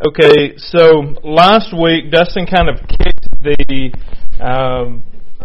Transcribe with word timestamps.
Okay, 0.00 0.56
so 0.56 1.12
last 1.22 1.76
week 1.76 2.10
Dustin 2.10 2.46
kind 2.46 2.70
of 2.70 2.80
kicked 2.88 3.28
the 3.44 3.92
um, 4.40 5.04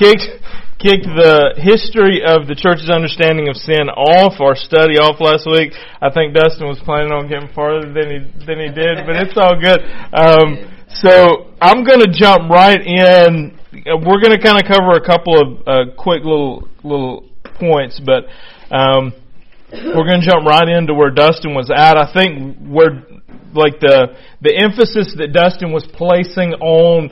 kicked 0.00 0.40
kicked 0.80 1.04
the 1.04 1.60
history 1.60 2.24
of 2.24 2.48
the 2.48 2.56
church's 2.56 2.88
understanding 2.88 3.52
of 3.52 3.56
sin 3.60 3.92
off 3.92 4.40
our 4.40 4.56
study 4.56 4.96
off 4.96 5.20
last 5.20 5.44
week. 5.44 5.76
I 6.00 6.08
think 6.08 6.32
Dustin 6.32 6.64
was 6.64 6.80
planning 6.80 7.12
on 7.12 7.28
getting 7.28 7.52
farther 7.52 7.92
than 7.92 8.08
he 8.08 8.18
than 8.48 8.56
he 8.56 8.72
did, 8.72 9.04
but 9.04 9.20
it's 9.20 9.36
all 9.36 9.60
good. 9.60 9.84
Um, 10.16 10.72
so 11.04 11.52
I'm 11.60 11.84
going 11.84 12.00
to 12.00 12.08
jump 12.08 12.48
right 12.48 12.80
in. 12.80 13.52
We're 14.00 14.24
going 14.24 14.32
to 14.32 14.40
kind 14.40 14.56
of 14.56 14.64
cover 14.64 14.96
a 14.96 15.04
couple 15.04 15.36
of 15.36 15.68
uh, 15.68 15.92
quick 15.92 16.24
little 16.24 16.72
little 16.82 17.28
points, 17.60 18.00
but. 18.00 18.32
Um, 18.72 19.12
we're 19.72 20.04
going 20.04 20.20
to 20.20 20.26
jump 20.28 20.44
right 20.46 20.68
into 20.68 20.92
where 20.92 21.10
Dustin 21.10 21.54
was 21.54 21.70
at. 21.70 21.96
I 21.96 22.12
think 22.12 22.58
where 22.60 23.06
like 23.54 23.80
the 23.80 24.16
the 24.40 24.54
emphasis 24.56 25.14
that 25.18 25.32
Dustin 25.32 25.72
was 25.72 25.86
placing 25.92 26.54
on 26.54 27.10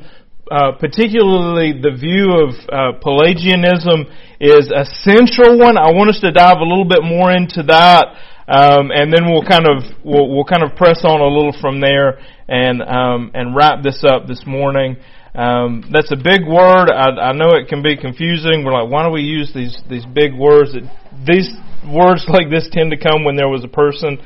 uh, 0.51 0.73
particularly 0.73 1.78
the 1.78 1.95
view 1.95 2.34
of 2.34 2.51
uh, 2.66 2.98
Pelagianism 2.98 4.11
is 4.41 4.66
a 4.75 4.83
central 5.06 5.56
one. 5.56 5.78
I 5.78 5.95
want 5.95 6.11
us 6.11 6.19
to 6.27 6.33
dive 6.33 6.59
a 6.59 6.66
little 6.66 6.84
bit 6.84 7.05
more 7.05 7.30
into 7.30 7.62
that, 7.70 8.19
um, 8.51 8.91
and 8.91 9.14
then 9.14 9.30
we'll 9.30 9.47
kind 9.47 9.70
of 9.70 9.87
we'll, 10.02 10.27
we'll, 10.27 10.45
kind 10.45 10.64
of 10.64 10.75
press 10.75 11.06
on 11.06 11.20
a 11.20 11.30
little 11.30 11.55
from 11.61 11.80
there 11.80 12.19
and 12.48 12.83
um, 12.83 13.30
and 13.33 13.55
wrap 13.55 13.84
this 13.84 14.02
up 14.02 14.27
this 14.27 14.42
morning. 14.45 14.97
Um, 15.37 15.87
that's 15.92 16.11
a 16.11 16.19
big 16.19 16.42
word. 16.42 16.91
I, 16.91 17.30
I, 17.30 17.33
know 17.33 17.55
it 17.55 17.69
can 17.69 17.84
be 17.84 17.97
confusing. 17.97 18.64
We're 18.64 18.75
like, 18.75 18.91
why 18.91 19.06
do 19.06 19.12
we 19.12 19.23
use 19.23 19.52
these 19.55 19.78
these 19.89 20.05
big 20.05 20.34
words? 20.34 20.75
These 21.25 21.55
words 21.87 22.25
like 22.28 22.50
this 22.50 22.69
tend 22.73 22.91
to 22.91 22.98
come 22.98 23.23
when 23.23 23.37
there 23.37 23.48
was 23.48 23.62
a 23.62 23.70
person 23.70 24.19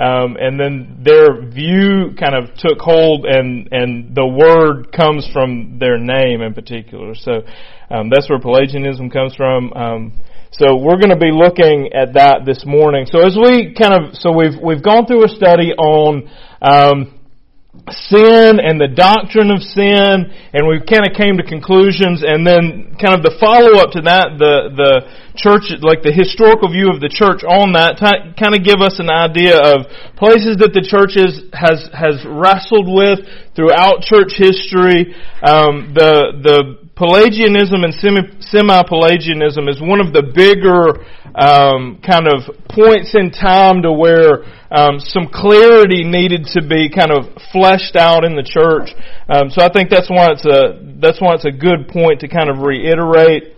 um, 0.00 0.36
and 0.40 0.58
then 0.58 1.02
their 1.04 1.44
view 1.46 2.16
kind 2.18 2.34
of 2.34 2.54
took 2.56 2.78
hold, 2.80 3.26
and 3.26 3.68
and 3.70 4.14
the 4.16 4.26
word 4.26 4.92
comes 4.92 5.28
from 5.30 5.78
their 5.78 5.98
name 5.98 6.40
in 6.40 6.54
particular. 6.54 7.14
So 7.14 7.42
um, 7.90 8.08
that's 8.08 8.28
where 8.30 8.40
Pelagianism 8.40 9.10
comes 9.10 9.34
from. 9.34 9.72
Um, 9.74 10.12
so 10.52 10.76
we're 10.76 10.96
going 10.96 11.10
to 11.10 11.20
be 11.20 11.30
looking 11.30 11.92
at 11.92 12.14
that 12.14 12.46
this 12.46 12.64
morning. 12.64 13.06
So 13.12 13.20
as 13.20 13.36
we 13.36 13.74
kind 13.74 13.92
of 13.92 14.16
so 14.16 14.32
we've 14.32 14.56
we've 14.60 14.82
gone 14.82 15.04
through 15.04 15.24
a 15.24 15.28
study 15.28 15.72
on 15.72 16.30
um, 16.62 17.19
sin 17.88 18.60
and 18.60 18.80
the 18.80 18.88
doctrine 18.88 19.50
of 19.50 19.62
sin, 19.62 20.28
and 20.52 20.68
we 20.68 20.80
kind 20.84 21.08
of 21.08 21.16
came 21.16 21.36
to 21.38 21.44
conclusions, 21.46 22.22
and 22.26 22.46
then 22.46 22.96
kind 23.00 23.14
of 23.16 23.22
the 23.22 23.34
follow 23.40 23.80
up 23.80 23.92
to 23.96 24.02
that, 24.04 24.36
the 24.36 24.72
the 24.76 24.92
church, 25.36 25.72
like 25.80 26.02
the 26.02 26.12
historical 26.12 26.68
view 26.68 26.90
of 26.90 27.00
the 27.00 27.08
church 27.08 27.46
on 27.46 27.72
that, 27.72 27.96
t- 27.96 28.34
kind 28.36 28.52
of 28.52 28.60
give 28.66 28.82
us 28.82 28.98
an 28.98 29.08
idea 29.08 29.56
of 29.56 29.88
places 30.16 30.58
that 30.60 30.74
the 30.76 30.84
church 30.84 31.16
is, 31.16 31.48
has 31.56 31.88
has 31.94 32.20
wrestled 32.26 32.90
with 32.90 33.24
throughout 33.54 34.02
church 34.02 34.36
history. 34.36 35.14
Um, 35.40 35.94
the 35.94 36.36
the 36.42 36.79
Pelagianism 37.00 37.80
and 37.80 37.96
semi-Pelagianism 37.96 39.68
is 39.72 39.80
one 39.80 40.04
of 40.04 40.12
the 40.12 40.20
bigger 40.20 41.00
um, 41.32 41.96
kind 42.04 42.28
of 42.28 42.44
points 42.68 43.16
in 43.16 43.32
time 43.32 43.80
to 43.80 43.90
where 43.90 44.44
um, 44.68 45.00
some 45.00 45.24
clarity 45.32 46.04
needed 46.04 46.44
to 46.52 46.60
be 46.60 46.92
kind 46.92 47.08
of 47.08 47.32
fleshed 47.56 47.96
out 47.96 48.20
in 48.28 48.36
the 48.36 48.44
church. 48.44 48.92
Um, 49.32 49.48
so 49.48 49.64
I 49.64 49.72
think 49.72 49.88
that's 49.88 50.12
why 50.12 50.28
it's 50.28 50.44
a 50.44 50.76
that's 51.00 51.24
why 51.24 51.32
it's 51.32 51.48
a 51.48 51.56
good 51.56 51.88
point 51.88 52.20
to 52.20 52.28
kind 52.28 52.52
of 52.52 52.60
reiterate. 52.60 53.56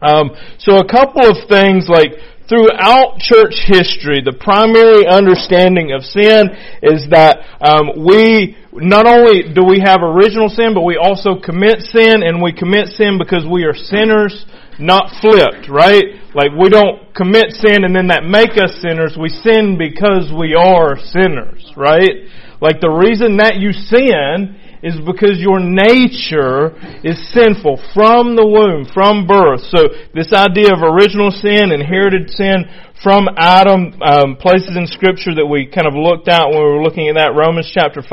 Um, 0.00 0.32
so 0.56 0.80
a 0.80 0.88
couple 0.88 1.20
of 1.20 1.44
things 1.44 1.92
like 1.92 2.16
throughout 2.48 3.18
church 3.18 3.64
history, 3.64 4.20
the 4.20 4.36
primary 4.36 5.06
understanding 5.06 5.92
of 5.92 6.04
sin 6.04 6.52
is 6.82 7.08
that 7.10 7.40
um, 7.60 8.04
we 8.04 8.56
not 8.72 9.06
only 9.06 9.54
do 9.54 9.64
we 9.64 9.80
have 9.84 10.02
original 10.02 10.48
sin, 10.48 10.74
but 10.74 10.82
we 10.82 10.96
also 10.96 11.38
commit 11.38 11.80
sin, 11.80 12.22
and 12.22 12.42
we 12.42 12.52
commit 12.52 12.88
sin 12.88 13.18
because 13.18 13.46
we 13.46 13.64
are 13.64 13.74
sinners, 13.74 14.44
not 14.78 15.10
flipped, 15.20 15.68
right? 15.70 16.20
Like 16.34 16.50
we 16.58 16.68
don't 16.68 17.14
commit 17.14 17.54
sin 17.54 17.84
and 17.84 17.94
then 17.94 18.08
that 18.08 18.24
make 18.26 18.58
us 18.58 18.82
sinners. 18.82 19.14
We 19.14 19.28
sin 19.30 19.78
because 19.78 20.34
we 20.34 20.54
are 20.54 20.98
sinners, 20.98 21.62
right? 21.76 22.26
Like 22.60 22.80
the 22.80 22.90
reason 22.90 23.38
that 23.38 23.56
you 23.62 23.70
sin 23.70 24.58
is 24.84 25.00
because 25.00 25.40
your 25.40 25.58
nature 25.58 26.76
is 27.00 27.16
sinful 27.32 27.80
from 27.96 28.36
the 28.36 28.44
womb, 28.44 28.84
from 28.92 29.26
birth. 29.26 29.64
So 29.72 29.88
this 30.12 30.28
idea 30.36 30.76
of 30.76 30.84
original 30.84 31.32
sin, 31.32 31.72
inherited 31.72 32.28
sin 32.28 32.68
from 33.00 33.24
Adam, 33.36 33.96
um, 34.04 34.36
places 34.36 34.76
in 34.76 34.86
Scripture 34.86 35.34
that 35.40 35.48
we 35.48 35.64
kind 35.64 35.88
of 35.88 35.96
looked 35.96 36.28
at 36.28 36.52
when 36.52 36.60
we 36.60 36.68
were 36.76 36.84
looking 36.84 37.08
at 37.08 37.16
that, 37.16 37.32
Romans 37.32 37.72
chapter 37.72 38.04
5, 38.04 38.12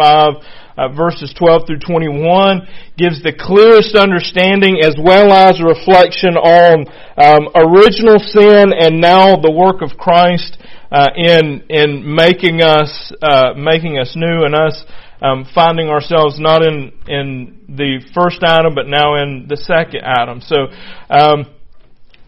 uh, 0.77 0.87
verses 0.95 1.35
12 1.37 1.67
through 1.67 1.79
21 1.79 2.63
gives 2.97 3.21
the 3.21 3.35
clearest 3.35 3.95
understanding 3.95 4.79
as 4.79 4.95
well 4.95 5.31
as 5.35 5.59
a 5.59 5.67
reflection 5.67 6.39
on 6.39 6.87
um, 7.19 7.51
original 7.53 8.17
sin 8.19 8.71
and 8.71 9.01
now 9.01 9.35
the 9.35 9.51
work 9.51 9.83
of 9.83 9.99
Christ 9.99 10.57
uh, 10.91 11.07
in 11.15 11.63
in 11.69 12.03
making 12.03 12.61
us 12.63 13.11
uh, 13.21 13.53
making 13.55 13.99
us 13.99 14.15
new 14.15 14.43
and 14.47 14.55
us 14.55 14.83
um, 15.21 15.45
finding 15.53 15.89
ourselves 15.89 16.39
not 16.39 16.65
in 16.65 16.91
in 17.07 17.65
the 17.69 18.01
first 18.13 18.43
Adam 18.43 18.73
but 18.75 18.87
now 18.87 19.15
in 19.21 19.45
the 19.47 19.57
second 19.57 20.01
Adam. 20.03 20.41
So. 20.41 20.67
Um, 21.09 21.45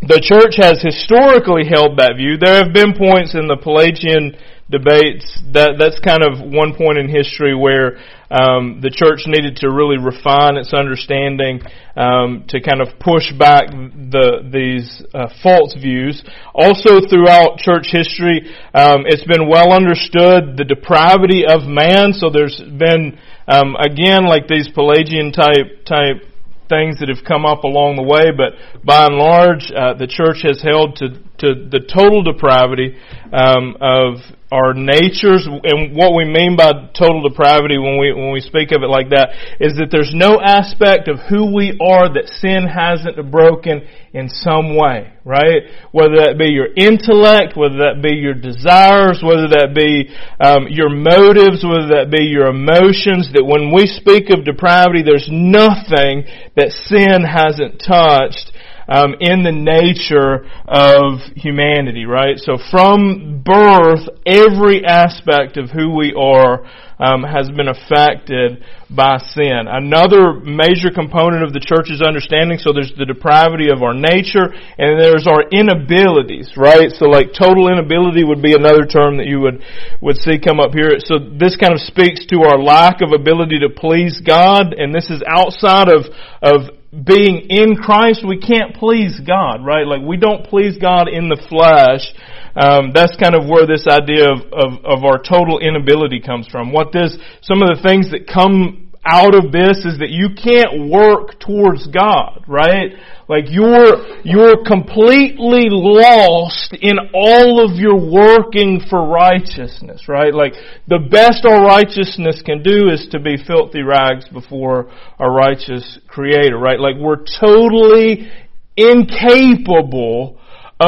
the 0.05 0.19
church 0.19 0.59
has 0.59 0.83
historically 0.83 1.63
held 1.63 1.95
that 1.95 2.19
view. 2.19 2.35
There 2.35 2.59
have 2.59 2.73
been 2.75 2.91
points 2.91 3.35
in 3.39 3.47
the 3.47 3.55
Pelagian 3.55 4.35
debates. 4.73 5.29
That 5.53 5.77
that's 5.77 6.01
kind 6.01 6.25
of 6.25 6.41
one 6.41 6.73
point 6.73 6.97
in 6.97 7.07
history 7.07 7.53
where 7.53 8.01
um, 8.33 8.81
the 8.81 8.89
church 8.89 9.29
needed 9.29 9.61
to 9.61 9.69
really 9.69 10.01
refine 10.01 10.57
its 10.57 10.73
understanding 10.73 11.61
um, 11.95 12.49
to 12.49 12.57
kind 12.57 12.81
of 12.81 12.97
push 12.97 13.29
back 13.37 13.69
the 13.69 14.41
these 14.49 14.89
uh, 15.13 15.29
false 15.45 15.77
views. 15.77 16.25
Also, 16.57 17.05
throughout 17.05 17.61
church 17.61 17.93
history, 17.93 18.49
um, 18.73 19.05
it's 19.05 19.23
been 19.29 19.45
well 19.47 19.69
understood 19.71 20.57
the 20.57 20.65
depravity 20.65 21.45
of 21.45 21.69
man. 21.69 22.17
So 22.17 22.33
there's 22.33 22.57
been 22.57 23.21
um, 23.45 23.77
again 23.77 24.25
like 24.25 24.49
these 24.49 24.67
Pelagian 24.73 25.31
type 25.31 25.85
type 25.85 26.33
things 26.73 26.99
that 26.99 27.09
have 27.09 27.23
come 27.25 27.45
up 27.45 27.63
along 27.63 27.95
the 27.95 28.03
way, 28.03 28.31
but 28.33 28.57
by 28.83 29.05
and 29.05 29.15
large, 29.15 29.69
uh, 29.69 29.93
the 29.93 30.07
church 30.07 30.41
has 30.43 30.61
held 30.61 30.95
to, 30.97 31.09
to 31.37 31.69
the 31.69 31.85
total 31.85 32.23
depravity 32.23 32.95
um, 33.31 33.77
of 33.79 34.17
our 34.53 34.75
natures, 34.75 35.49
and 35.49 35.97
what 35.97 36.13
we 36.13 36.29
mean 36.29 36.55
by 36.55 36.69
total 36.93 37.25
depravity 37.27 37.81
when 37.81 37.97
we 37.97 38.13
when 38.13 38.29
we 38.29 38.39
speak 38.39 38.69
of 38.69 38.85
it 38.85 38.89
like 38.93 39.09
that 39.09 39.33
is 39.59 39.73
that 39.81 39.89
there's 39.89 40.13
no 40.13 40.37
aspect 40.37 41.09
of 41.09 41.17
who 41.25 41.49
we 41.49 41.73
are 41.81 42.13
that 42.13 42.29
sin 42.29 42.69
hasn't 42.69 43.17
broken 43.31 43.81
in 44.13 44.29
some 44.29 44.77
way, 44.77 45.09
right? 45.25 45.65
Whether 45.89 46.29
that 46.29 46.37
be 46.37 46.53
your 46.53 46.69
intellect, 46.69 47.57
whether 47.57 47.89
that 47.89 48.05
be 48.05 48.13
your 48.13 48.37
desires, 48.37 49.25
whether 49.25 49.49
that 49.57 49.73
be 49.73 50.13
um, 50.37 50.69
your 50.69 50.93
motives, 50.93 51.65
whether 51.65 51.97
that 51.97 52.13
be 52.13 52.29
your 52.29 52.53
emotions. 52.53 53.33
That 53.33 53.49
when 53.49 53.73
we 53.73 53.89
speak 53.89 54.29
of 54.29 54.45
depravity, 54.45 55.01
there's 55.01 55.33
nothing 55.33 56.29
that 56.53 56.77
sin 56.85 57.25
hasn't 57.25 57.81
touched 57.81 58.53
um, 58.87 59.15
in 59.19 59.43
the 59.43 59.51
nature 59.51 60.45
of 60.67 61.19
humanity, 61.35 62.05
right? 62.05 62.37
So 62.37 62.57
from 62.71 63.41
birth, 63.45 64.07
every 64.25 64.85
aspect 64.85 65.57
of 65.57 65.69
who 65.69 65.95
we 65.95 66.13
are 66.17 66.65
um, 67.03 67.23
has 67.27 67.51
been 67.51 67.67
affected 67.67 68.63
by 68.87 69.19
sin. 69.19 69.67
Another 69.67 70.39
major 70.39 70.87
component 70.87 71.43
of 71.43 71.51
the 71.51 71.59
church's 71.59 71.99
understanding, 71.99 72.55
so 72.55 72.71
there's 72.71 72.95
the 72.95 73.03
depravity 73.03 73.67
of 73.67 73.83
our 73.83 73.91
nature, 73.91 74.47
and 74.47 74.95
there's 74.95 75.27
our 75.27 75.43
inabilities, 75.51 76.55
right? 76.55 76.87
So 76.95 77.11
like 77.11 77.35
total 77.35 77.67
inability 77.67 78.23
would 78.23 78.41
be 78.41 78.55
another 78.55 78.87
term 78.87 79.19
that 79.19 79.27
you 79.27 79.43
would, 79.43 79.59
would 79.99 80.15
see 80.15 80.39
come 80.39 80.63
up 80.63 80.71
here. 80.71 80.95
So 81.03 81.19
this 81.19 81.59
kind 81.59 81.75
of 81.75 81.83
speaks 81.83 82.23
to 82.31 82.47
our 82.47 82.55
lack 82.55 83.03
of 83.03 83.11
ability 83.11 83.59
to 83.67 83.69
please 83.69 84.23
God, 84.23 84.71
and 84.71 84.95
this 84.95 85.11
is 85.11 85.19
outside 85.27 85.91
of, 85.91 86.07
of 86.39 86.71
being 86.93 87.49
in 87.49 87.75
Christ, 87.75 88.23
we 88.25 88.39
can't 88.39 88.75
please 88.75 89.19
God, 89.19 89.65
right? 89.65 89.87
Like 89.87 90.05
we 90.05 90.15
don't 90.15 90.45
please 90.45 90.77
God 90.77 91.09
in 91.09 91.27
the 91.27 91.41
flesh. 91.49 92.05
Um, 92.55 92.91
that's 92.93 93.15
kind 93.17 93.35
of 93.35 93.49
where 93.49 93.65
this 93.65 93.87
idea 93.87 94.29
of, 94.29 94.41
of, 94.53 94.85
of 94.85 95.03
our 95.03 95.17
total 95.17 95.59
inability 95.59 96.19
comes 96.19 96.47
from. 96.47 96.71
What 96.71 96.91
this, 96.91 97.17
some 97.41 97.61
of 97.61 97.69
the 97.69 97.81
things 97.81 98.11
that 98.11 98.27
come 98.27 98.83
out 99.05 99.35
of 99.35 99.51
this 99.51 99.83
is 99.83 99.99
that 99.99 100.11
you 100.11 100.29
can't 100.31 100.89
work 100.89 101.39
towards 101.39 101.87
God, 101.87 102.45
right? 102.47 102.91
Like 103.27 103.45
you're, 103.49 103.99
you're 104.23 104.63
completely 104.63 105.67
lost 105.67 106.73
in 106.79 106.95
all 107.13 107.59
of 107.63 107.75
your 107.75 107.99
working 107.99 108.79
for 108.89 109.05
righteousness, 109.05 110.07
right? 110.07 110.33
Like 110.33 110.53
the 110.87 110.99
best 110.99 111.43
our 111.45 111.65
righteousness 111.65 112.41
can 112.45 112.63
do 112.63 112.89
is 112.89 113.07
to 113.11 113.19
be 113.19 113.35
filthy 113.35 113.81
rags 113.81 114.29
before 114.29 114.89
a 115.19 115.29
righteous 115.29 115.99
creator, 116.07 116.57
right? 116.57 116.79
Like 116.79 116.95
we're 116.97 117.25
totally 117.39 118.31
incapable 118.77 120.39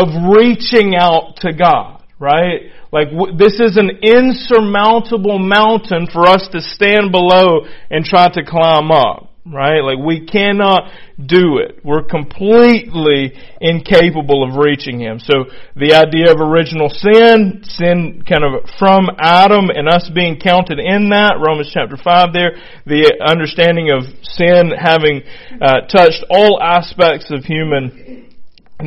of 0.01 0.35
reaching 0.35 0.95
out 0.95 1.37
to 1.37 1.53
God, 1.53 2.03
right? 2.19 2.71
Like 2.91 3.09
w- 3.11 3.37
this 3.37 3.59
is 3.59 3.77
an 3.77 3.89
insurmountable 4.01 5.39
mountain 5.39 6.07
for 6.11 6.27
us 6.27 6.47
to 6.51 6.61
stand 6.61 7.11
below 7.11 7.65
and 7.89 8.05
try 8.05 8.27
to 8.29 8.43
climb 8.43 8.91
up 8.91 9.31
right? 9.45 9.81
Like 9.81 9.99
we 10.03 10.25
cannot 10.25 10.89
do 11.23 11.59
it. 11.59 11.79
We're 11.83 12.03
completely 12.03 13.33
incapable 13.61 14.43
of 14.43 14.57
reaching 14.57 14.99
Him. 14.99 15.19
So 15.19 15.45
the 15.75 15.93
idea 15.93 16.33
of 16.33 16.41
original 16.41 16.89
sin, 16.89 17.61
sin 17.63 18.23
kind 18.27 18.43
of 18.43 18.67
from 18.79 19.07
Adam 19.19 19.69
and 19.69 19.87
us 19.87 20.09
being 20.13 20.39
counted 20.39 20.79
in 20.79 21.09
that, 21.09 21.37
Romans 21.39 21.69
chapter 21.71 21.97
5 21.97 22.33
there, 22.33 22.57
the 22.85 23.21
understanding 23.25 23.91
of 23.91 24.03
sin 24.23 24.71
having 24.73 25.21
uh, 25.61 25.85
touched 25.87 26.25
all 26.29 26.59
aspects 26.61 27.29
of 27.31 27.45
human 27.45 28.24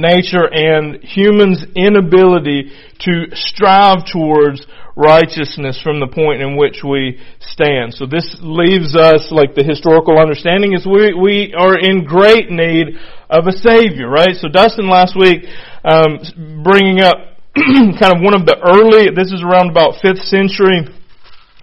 nature 0.00 0.46
and 0.46 1.02
humans' 1.02 1.64
inability 1.74 2.70
to 3.00 3.26
strive 3.34 4.06
towards 4.10 4.66
righteousness 4.96 5.80
from 5.80 6.00
the 6.00 6.08
point 6.08 6.42
in 6.42 6.56
which 6.56 6.82
we 6.82 7.20
stand. 7.38 7.94
So 7.94 8.06
this 8.06 8.36
leaves 8.40 8.96
us, 8.96 9.30
like 9.30 9.54
the 9.54 9.62
historical 9.62 10.18
understanding 10.18 10.74
is 10.74 10.84
we, 10.84 11.14
we 11.14 11.54
are 11.54 11.78
in 11.78 12.04
great 12.04 12.50
need 12.50 12.98
of 13.30 13.46
a 13.46 13.52
Savior, 13.52 14.08
right? 14.10 14.34
So 14.34 14.48
Dustin 14.48 14.90
last 14.90 15.14
week, 15.14 15.46
um, 15.84 16.18
bringing 16.64 16.98
up 16.98 17.38
kind 17.54 18.10
of 18.10 18.22
one 18.22 18.34
of 18.34 18.44
the 18.44 18.58
early, 18.58 19.14
this 19.14 19.30
is 19.30 19.42
around 19.42 19.70
about 19.70 20.02
5th 20.02 20.26
century, 20.26 20.82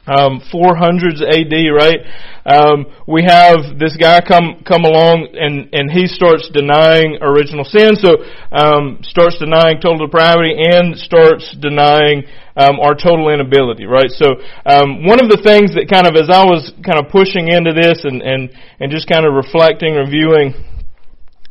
um, 0.08 0.42
400s 0.54 1.22
AD, 1.22 1.56
right? 1.74 2.00
Um, 2.46 2.86
we 3.08 3.24
have 3.24 3.80
this 3.80 3.98
guy 3.98 4.22
come 4.22 4.62
come 4.66 4.86
along 4.86 5.34
and 5.34 5.70
and 5.74 5.90
he 5.90 6.06
starts 6.06 6.50
denying 6.54 7.18
original 7.22 7.66
sin. 7.66 7.96
So 7.98 8.22
um, 8.52 9.00
starts 9.02 9.40
denying 9.40 9.82
total 9.82 10.06
depravity 10.06 10.54
and 10.54 10.96
starts 10.98 11.56
denying 11.58 12.24
um, 12.56 12.80
our 12.80 12.94
total 12.94 13.30
inability, 13.34 13.86
right? 13.86 14.10
So 14.10 14.38
um, 14.66 15.06
one 15.06 15.20
of 15.20 15.30
the 15.30 15.42
things 15.42 15.74
that 15.74 15.90
kind 15.90 16.06
of 16.06 16.14
as 16.16 16.30
I 16.30 16.46
was 16.46 16.72
kind 16.86 17.02
of 17.02 17.10
pushing 17.10 17.50
into 17.50 17.74
this 17.74 18.06
and 18.06 18.22
and 18.22 18.54
and 18.80 18.92
just 18.92 19.10
kind 19.10 19.26
of 19.26 19.34
reflecting, 19.34 19.96
reviewing. 19.96 20.54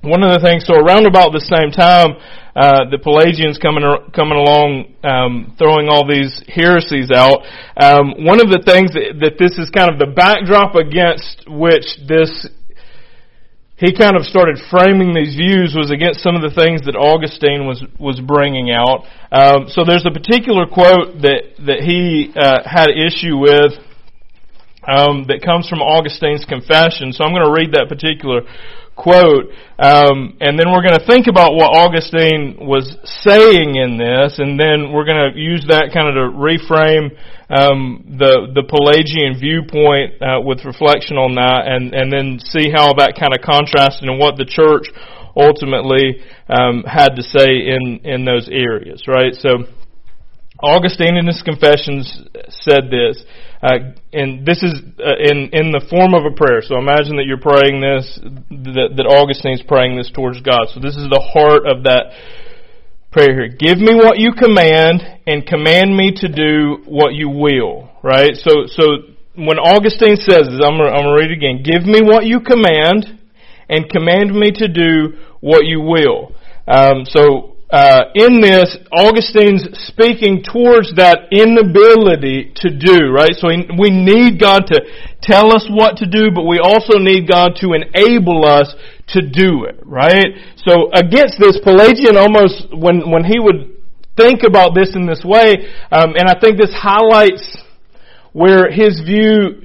One 0.05 0.23
of 0.23 0.37
the 0.37 0.45
things, 0.45 0.69
so 0.69 0.77
around 0.77 1.09
about 1.09 1.33
the 1.33 1.41
same 1.41 1.73
time, 1.73 2.21
uh, 2.55 2.87
the 2.91 2.99
Pelagians 2.99 3.59
coming 3.59 3.83
coming 4.15 4.39
along, 4.39 4.95
um, 5.03 5.55
throwing 5.59 5.89
all 5.89 6.07
these 6.07 6.43
heresies 6.47 7.11
out. 7.11 7.43
Um, 7.75 8.23
one 8.23 8.39
of 8.39 8.47
the 8.47 8.63
things 8.63 8.95
that, 8.95 9.19
that 9.27 9.35
this 9.43 9.59
is 9.59 9.71
kind 9.75 9.91
of 9.91 9.99
the 9.99 10.07
backdrop 10.07 10.79
against 10.79 11.51
which 11.51 11.99
this 12.07 12.47
he 13.77 13.91
kind 13.91 14.15
of 14.15 14.23
started 14.23 14.63
framing 14.71 15.19
these 15.19 15.35
views 15.35 15.75
was 15.75 15.91
against 15.91 16.23
some 16.23 16.39
of 16.39 16.43
the 16.47 16.55
things 16.55 16.87
that 16.87 16.95
Augustine 16.95 17.67
was 17.67 17.83
was 17.99 18.23
bringing 18.23 18.71
out. 18.71 19.03
Um, 19.35 19.67
so 19.67 19.83
there's 19.83 20.07
a 20.07 20.15
particular 20.15 20.63
quote 20.71 21.27
that 21.27 21.59
that 21.67 21.83
he 21.83 22.31
uh, 22.39 22.63
had 22.63 22.95
issue 22.95 23.35
with 23.35 23.75
um, 24.87 25.27
that 25.27 25.43
comes 25.43 25.67
from 25.69 25.83
Augustine's 25.83 26.45
Confession. 26.45 27.11
So 27.11 27.25
I'm 27.25 27.33
going 27.35 27.47
to 27.47 27.53
read 27.53 27.73
that 27.75 27.89
particular 27.89 28.47
quote, 28.97 29.51
um, 29.79 30.37
and 30.41 30.59
then 30.59 30.71
we're 30.71 30.83
going 30.83 30.99
to 30.99 31.07
think 31.07 31.27
about 31.27 31.55
what 31.55 31.67
Augustine 31.67 32.59
was 32.61 32.87
saying 33.05 33.75
in 33.75 33.99
this, 33.99 34.39
and 34.39 34.59
then 34.59 34.93
we're 34.93 35.05
going 35.05 35.33
to 35.33 35.39
use 35.39 35.67
that 35.69 35.91
kind 35.93 36.07
of 36.09 36.15
to 36.15 36.27
reframe 36.31 37.11
um, 37.51 38.17
the 38.19 38.55
the 38.55 38.63
Pelagian 38.63 39.39
viewpoint 39.39 40.23
uh, 40.23 40.41
with 40.41 40.65
reflection 40.65 41.19
on 41.19 41.35
that, 41.35 41.67
and 41.67 41.93
and 41.93 42.13
then 42.13 42.39
see 42.39 42.71
how 42.71 42.95
that 42.95 43.19
kind 43.19 43.35
of 43.35 43.43
contrasted 43.43 44.09
and 44.09 44.19
what 44.19 44.37
the 44.37 44.47
church 44.47 44.87
ultimately 45.37 46.23
um, 46.49 46.85
had 46.87 47.17
to 47.17 47.23
say 47.23 47.51
in 47.51 48.01
in 48.05 48.25
those 48.25 48.49
areas, 48.49 49.05
right? 49.09 49.35
So. 49.35 49.67
Augustine 50.63 51.17
in 51.17 51.27
his 51.27 51.43
confessions 51.43 52.23
said 52.49 52.85
this, 52.89 53.23
uh, 53.65 53.97
and 54.13 54.45
this 54.45 54.63
is 54.63 54.77
uh, 55.01 55.17
in 55.17 55.49
in 55.57 55.73
the 55.73 55.81
form 55.89 56.13
of 56.13 56.29
a 56.29 56.37
prayer. 56.37 56.61
So 56.61 56.77
imagine 56.77 57.17
that 57.17 57.25
you're 57.25 57.41
praying 57.41 57.81
this, 57.81 58.21
that, 58.77 58.93
that 59.01 59.07
Augustine's 59.09 59.65
praying 59.65 59.97
this 59.97 60.13
towards 60.13 60.45
God. 60.45 60.69
So 60.69 60.85
this 60.85 61.01
is 61.01 61.09
the 61.09 61.25
heart 61.33 61.65
of 61.65 61.89
that 61.89 62.13
prayer 63.09 63.33
here. 63.33 63.49
Give 63.49 63.81
me 63.81 63.97
what 63.97 64.21
you 64.21 64.37
command, 64.37 65.01
and 65.27 65.47
command 65.49 65.97
me 65.97 66.13
to 66.21 66.29
do 66.29 66.85
what 66.85 67.15
you 67.15 67.31
will. 67.31 67.89
Right. 68.03 68.37
So 68.37 68.69
so 68.69 69.17
when 69.33 69.57
Augustine 69.57 70.21
says 70.21 70.45
this, 70.45 70.61
I'm 70.61 70.77
gonna, 70.77 70.93
I'm 70.93 71.09
gonna 71.09 71.17
read 71.17 71.33
it 71.33 71.41
again. 71.41 71.65
Give 71.65 71.89
me 71.89 72.05
what 72.05 72.29
you 72.29 72.45
command, 72.45 73.17
and 73.73 73.89
command 73.89 74.29
me 74.37 74.53
to 74.61 74.69
do 74.69 75.17
what 75.41 75.65
you 75.65 75.81
will. 75.81 76.37
Um, 76.69 77.09
so 77.09 77.54
uh, 77.71 78.13
in 78.15 78.41
this, 78.41 78.77
Augustine's 78.93 79.67
speaking 79.89 80.45
towards 80.45 80.95
that 80.97 81.33
inability 81.33 82.53
to 82.57 82.71
do, 82.71 83.11
right? 83.11 83.35
So 83.35 83.49
we 83.49 83.91
need 83.91 84.39
God 84.39 84.67
to 84.69 84.81
tell 85.23 85.51
us 85.55 85.67
what 85.69 85.97
to 85.99 86.07
do, 86.07 86.31
but 86.31 86.45
we 86.45 86.61
also 86.61 86.99
need 86.99 87.27
God 87.27 87.57
to 87.63 87.73
enable 87.73 88.45
us 88.45 88.75
to 89.09 89.23
do 89.23 89.65
it, 89.65 89.81
right? 89.85 90.37
So 90.57 90.93
against 90.93 91.41
this, 91.41 91.59
Pelagian 91.65 92.17
almost, 92.17 92.69
when, 92.71 93.11
when 93.11 93.25
he 93.25 93.41
would 93.41 93.77
think 94.17 94.43
about 94.47 94.75
this 94.75 94.95
in 94.95 95.07
this 95.07 95.25
way, 95.25 95.67
um, 95.91 96.15
and 96.15 96.29
I 96.29 96.39
think 96.39 96.61
this 96.61 96.73
highlights 96.73 97.59
where 98.33 98.71
his 98.71 99.01
view 99.01 99.64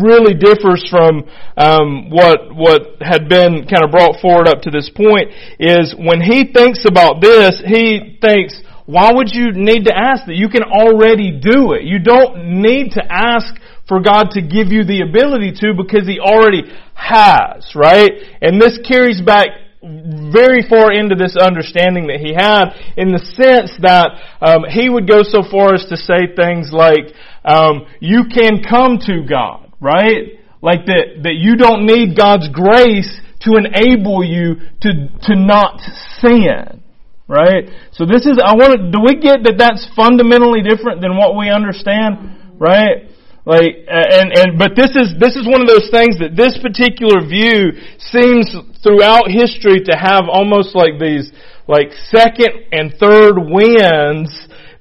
really 0.00 0.34
differs 0.34 0.84
from 0.90 1.24
um, 1.56 2.10
what 2.10 2.54
what 2.54 3.00
had 3.00 3.28
been 3.28 3.66
kind 3.66 3.84
of 3.84 3.90
brought 3.90 4.20
forward 4.20 4.48
up 4.48 4.62
to 4.62 4.70
this 4.70 4.90
point 4.90 5.30
is 5.58 5.94
when 5.96 6.20
he 6.20 6.52
thinks 6.52 6.84
about 6.84 7.20
this, 7.20 7.62
he 7.64 8.18
thinks, 8.20 8.60
why 8.86 9.12
would 9.12 9.32
you 9.32 9.52
need 9.52 9.84
to 9.86 9.94
ask 9.96 10.26
that? 10.26 10.36
You 10.36 10.48
can 10.48 10.62
already 10.62 11.30
do 11.32 11.72
it. 11.72 11.84
You 11.84 11.98
don't 12.00 12.60
need 12.60 12.92
to 12.92 13.02
ask 13.08 13.54
for 13.88 14.00
God 14.00 14.30
to 14.32 14.40
give 14.40 14.68
you 14.68 14.84
the 14.84 15.00
ability 15.00 15.52
to 15.60 15.74
because 15.76 16.06
He 16.06 16.20
already 16.20 16.64
has, 16.94 17.72
right? 17.74 18.12
And 18.40 18.60
this 18.60 18.78
carries 18.86 19.20
back 19.20 19.48
very 19.84 20.64
far 20.68 20.92
into 20.92 21.14
this 21.14 21.36
understanding 21.36 22.06
that 22.08 22.20
he 22.20 22.32
had 22.32 22.72
in 22.96 23.12
the 23.12 23.20
sense 23.36 23.76
that 23.82 24.16
um, 24.40 24.64
he 24.68 24.88
would 24.88 25.06
go 25.06 25.22
so 25.22 25.42
far 25.44 25.74
as 25.74 25.84
to 25.90 25.96
say 25.96 26.32
things 26.34 26.72
like, 26.72 27.12
um, 27.44 27.86
you 28.00 28.24
can 28.32 28.64
come 28.64 28.98
to 29.04 29.22
God, 29.28 29.72
right? 29.80 30.40
Like 30.62 30.86
that, 30.86 31.20
that 31.24 31.36
you 31.36 31.56
don't 31.56 31.84
need 31.84 32.16
God's 32.16 32.48
grace 32.48 33.20
to 33.42 33.60
enable 33.60 34.24
you 34.24 34.56
to, 34.80 34.90
to 35.28 35.36
not 35.36 35.80
sin. 36.20 36.80
Right? 37.26 37.68
So 37.92 38.04
this 38.04 38.26
is, 38.26 38.36
I 38.36 38.52
want 38.52 38.76
to, 38.76 38.90
do 38.92 39.00
we 39.00 39.16
get 39.16 39.44
that 39.44 39.56
that's 39.56 39.88
fundamentally 39.96 40.60
different 40.60 41.00
than 41.00 41.16
what 41.16 41.36
we 41.36 41.48
understand? 41.48 42.56
Right? 42.60 43.08
Like, 43.44 43.84
uh, 43.84 43.92
and, 43.92 44.32
and, 44.32 44.58
but 44.58 44.72
this 44.74 44.96
is, 44.96 45.12
this 45.20 45.36
is 45.36 45.44
one 45.44 45.60
of 45.60 45.68
those 45.68 45.92
things 45.92 46.16
that 46.16 46.32
this 46.32 46.56
particular 46.64 47.20
view 47.28 47.76
seems 48.00 48.48
throughout 48.80 49.28
history 49.28 49.84
to 49.84 49.92
have 49.92 50.32
almost 50.32 50.72
like 50.72 50.96
these, 50.96 51.28
like 51.68 51.92
second 52.08 52.72
and 52.72 52.96
third 52.96 53.36
winds 53.36 54.32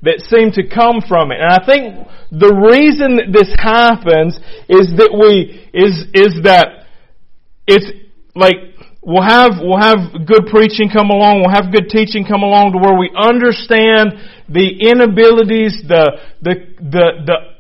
that 0.04 0.24
seem 0.32 0.52
to 0.56 0.64
come 0.64 1.04
from 1.04 1.32
it. 1.36 1.44
And 1.44 1.52
I 1.52 1.60
think 1.60 2.08
the 2.32 2.56
reason 2.56 3.20
that 3.20 3.36
this 3.36 3.52
happens 3.60 4.40
is 4.72 4.96
that 4.96 5.12
we, 5.12 5.60
is, 5.76 6.08
is 6.16 6.44
that 6.48 6.88
it's 7.68 7.92
like, 8.32 8.80
we'll 9.04 9.28
have, 9.28 9.60
we'll 9.60 9.80
have 9.80 10.24
good 10.24 10.48
preaching 10.48 10.88
come 10.88 11.12
along, 11.12 11.44
we'll 11.44 11.56
have 11.56 11.68
good 11.68 11.92
teaching 11.92 12.24
come 12.24 12.44
along 12.44 12.72
to 12.72 12.80
where 12.80 12.96
we 12.96 13.12
understand 13.12 14.16
the 14.48 14.72
inabilities, 14.88 15.84
the, 15.84 16.20
the, 16.42 16.56
the, 16.80 17.08
the, 17.28 17.53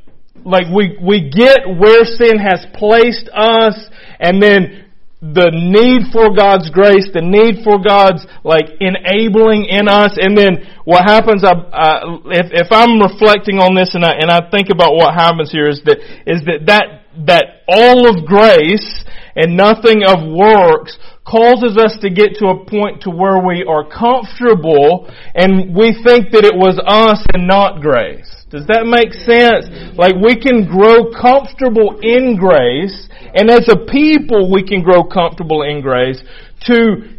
like 0.45 0.67
we, 0.73 0.97
we 1.01 1.29
get 1.29 1.67
where 1.67 2.03
sin 2.05 2.37
has 2.37 2.65
placed 2.73 3.29
us 3.33 3.89
and 4.19 4.41
then 4.41 4.83
the 5.23 5.55
need 5.55 6.11
for 6.11 6.35
God's 6.35 6.67
grace, 6.69 7.07
the 7.15 7.23
need 7.23 7.63
for 7.63 7.79
God's 7.79 8.27
like 8.43 8.67
enabling 8.83 9.71
in 9.71 9.87
us, 9.87 10.19
and 10.19 10.35
then 10.35 10.67
what 10.83 11.07
happens? 11.07 11.47
I, 11.47 11.55
uh, 11.55 12.19
if 12.27 12.51
if 12.51 12.67
I'm 12.75 12.99
reflecting 12.99 13.63
on 13.63 13.71
this 13.71 13.95
and 13.95 14.03
I 14.03 14.19
and 14.19 14.27
I 14.27 14.51
think 14.51 14.67
about 14.67 14.91
what 14.99 15.15
happens 15.15 15.47
here 15.47 15.71
is 15.71 15.79
that 15.87 16.03
is 16.27 16.43
that 16.43 16.67
that 16.67 17.07
that 17.23 17.63
all 17.71 18.03
of 18.03 18.27
grace 18.27 19.07
and 19.35 19.57
nothing 19.57 20.03
of 20.05 20.21
works 20.29 20.97
causes 21.25 21.77
us 21.77 21.97
to 22.01 22.09
get 22.09 22.35
to 22.39 22.47
a 22.47 22.65
point 22.65 23.01
to 23.03 23.09
where 23.09 23.39
we 23.39 23.63
are 23.63 23.87
comfortable 23.87 25.09
and 25.33 25.75
we 25.75 25.95
think 26.03 26.31
that 26.31 26.43
it 26.45 26.55
was 26.55 26.77
us 26.85 27.25
and 27.33 27.47
not 27.47 27.81
grace. 27.81 28.29
Does 28.51 28.67
that 28.67 28.85
make 28.85 29.13
sense? 29.13 29.65
Like 29.97 30.13
we 30.13 30.37
can 30.37 30.69
grow 30.69 31.09
comfortable 31.09 31.97
in 32.03 32.37
grace 32.37 33.09
and 33.33 33.49
as 33.49 33.67
a 33.67 33.77
people, 33.89 34.51
we 34.51 34.63
can 34.63 34.83
grow 34.83 35.03
comfortable 35.03 35.63
in 35.63 35.81
grace 35.81 36.21
to, 36.67 37.17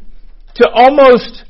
to 0.55 0.71
almost 0.71 1.45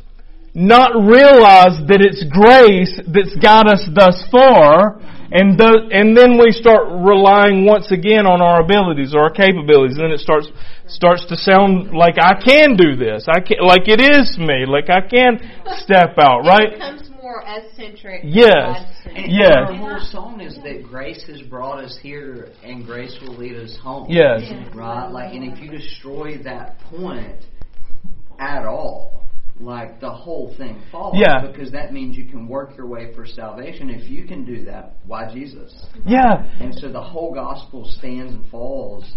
not 0.54 0.94
realize 0.94 1.84
that 1.88 2.00
it's 2.00 2.24
grace 2.24 2.96
that's 3.12 3.36
got 3.42 3.68
us 3.68 3.84
thus 3.92 4.24
far, 4.30 5.00
and 5.34 5.58
the, 5.58 5.90
and 5.90 6.16
then 6.16 6.38
we 6.38 6.52
start 6.52 6.86
relying 6.88 7.66
once 7.66 7.90
again 7.90 8.24
on 8.24 8.40
our 8.40 8.62
abilities 8.62 9.14
or 9.14 9.26
our 9.26 9.34
capabilities, 9.34 9.98
and 9.98 10.06
then 10.06 10.14
it 10.14 10.20
starts 10.20 10.48
starts 10.86 11.26
to 11.26 11.36
sound 11.36 11.90
like 11.90 12.14
I 12.16 12.38
can 12.38 12.76
do 12.76 12.94
this. 12.94 13.26
I 13.26 13.40
can 13.40 13.58
like 13.60 13.90
it 13.90 14.00
is 14.00 14.38
me. 14.38 14.64
Like 14.64 14.88
I 14.88 15.02
can 15.02 15.42
step 15.82 16.14
out, 16.22 16.40
right? 16.46 16.70
It 16.70 16.78
becomes 16.78 17.10
more 17.10 17.14
more 17.34 17.48
us 17.48 17.64
centric. 17.76 18.20
Yes. 18.24 18.84
And 19.06 19.32
Yes. 19.32 19.56
Our 19.56 19.74
whole 19.74 20.00
song 20.00 20.40
is 20.40 20.56
that 20.62 20.84
grace 20.84 21.24
has 21.26 21.40
brought 21.42 21.82
us 21.82 21.98
here, 22.00 22.52
and 22.62 22.84
grace 22.84 23.16
will 23.20 23.36
lead 23.36 23.56
us 23.56 23.76
home. 23.82 24.06
Yes. 24.10 24.42
Right. 24.74 25.08
Like, 25.08 25.34
and 25.34 25.44
if 25.44 25.58
you 25.58 25.70
destroy 25.70 26.38
that 26.44 26.78
point 26.80 27.44
at 28.38 28.66
all, 28.66 29.26
like 29.60 30.00
the 30.00 30.10
whole 30.10 30.54
thing 30.56 30.82
falls. 30.90 31.16
Yeah. 31.16 31.46
Because 31.46 31.70
that 31.72 31.92
means 31.92 32.16
you 32.16 32.26
can 32.26 32.48
work 32.48 32.76
your 32.76 32.86
way 32.86 33.14
for 33.14 33.26
salvation. 33.26 33.88
If 33.90 34.10
you 34.10 34.26
can 34.26 34.44
do 34.44 34.64
that, 34.64 34.96
why 35.06 35.32
Jesus? 35.32 35.86
Yeah. 36.04 36.44
And 36.60 36.74
so 36.74 36.90
the 36.90 37.02
whole 37.02 37.32
gospel 37.32 37.84
stands 37.84 38.32
and 38.32 38.48
falls 38.50 39.12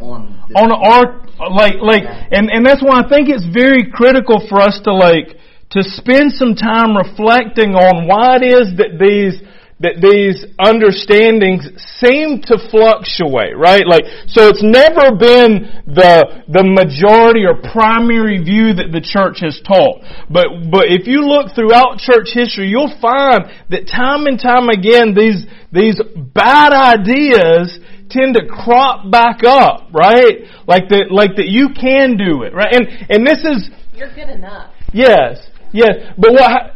on 0.00 0.34
on 0.56 0.72
our 0.72 1.22
like 1.54 1.74
like 1.80 2.02
and 2.32 2.50
and 2.50 2.66
that's 2.66 2.82
why 2.82 3.00
I 3.00 3.08
think 3.08 3.28
it's 3.28 3.46
very 3.46 3.90
critical 3.92 4.44
for 4.48 4.60
us 4.60 4.80
to 4.84 4.92
like 4.92 5.38
to 5.70 5.82
spend 5.82 6.32
some 6.32 6.54
time 6.54 6.96
reflecting 6.96 7.74
on 7.74 8.08
why 8.08 8.36
it 8.36 8.42
is 8.42 8.76
that 8.78 8.98
these 8.98 9.40
that 9.84 10.00
these 10.00 10.40
understandings 10.56 11.68
seem 12.00 12.40
to 12.48 12.56
fluctuate, 12.72 13.52
right? 13.52 13.84
Like, 13.84 14.08
so 14.26 14.48
it's 14.48 14.64
never 14.64 15.12
been 15.12 15.84
the, 15.84 16.48
the 16.48 16.64
majority 16.64 17.44
or 17.44 17.60
primary 17.60 18.40
view 18.40 18.72
that 18.80 18.90
the 18.96 19.04
church 19.04 19.44
has 19.44 19.60
taught. 19.60 20.00
But, 20.32 20.72
but 20.72 20.88
if 20.88 21.04
you 21.06 21.28
look 21.28 21.52
throughout 21.52 22.00
church 22.00 22.32
history, 22.32 22.72
you'll 22.72 22.96
find 23.00 23.44
that 23.68 23.84
time 23.84 24.24
and 24.24 24.40
time 24.40 24.72
again, 24.72 25.12
these, 25.12 25.44
these 25.68 26.00
bad 26.32 26.72
ideas 26.72 27.76
tend 28.08 28.34
to 28.40 28.46
crop 28.48 29.10
back 29.10 29.44
up, 29.44 29.92
right? 29.92 30.48
Like 30.66 30.88
that, 30.88 31.12
like 31.12 31.36
that 31.36 31.48
you 31.48 31.76
can 31.76 32.16
do 32.16 32.42
it, 32.44 32.54
right? 32.54 32.72
And, 32.72 32.88
and 33.10 33.26
this 33.26 33.44
is, 33.44 33.68
You're 33.92 34.14
good 34.14 34.28
enough. 34.28 34.72
yes, 34.92 35.44
yes, 35.72 35.92
but 36.16 36.32
what, 36.32 36.72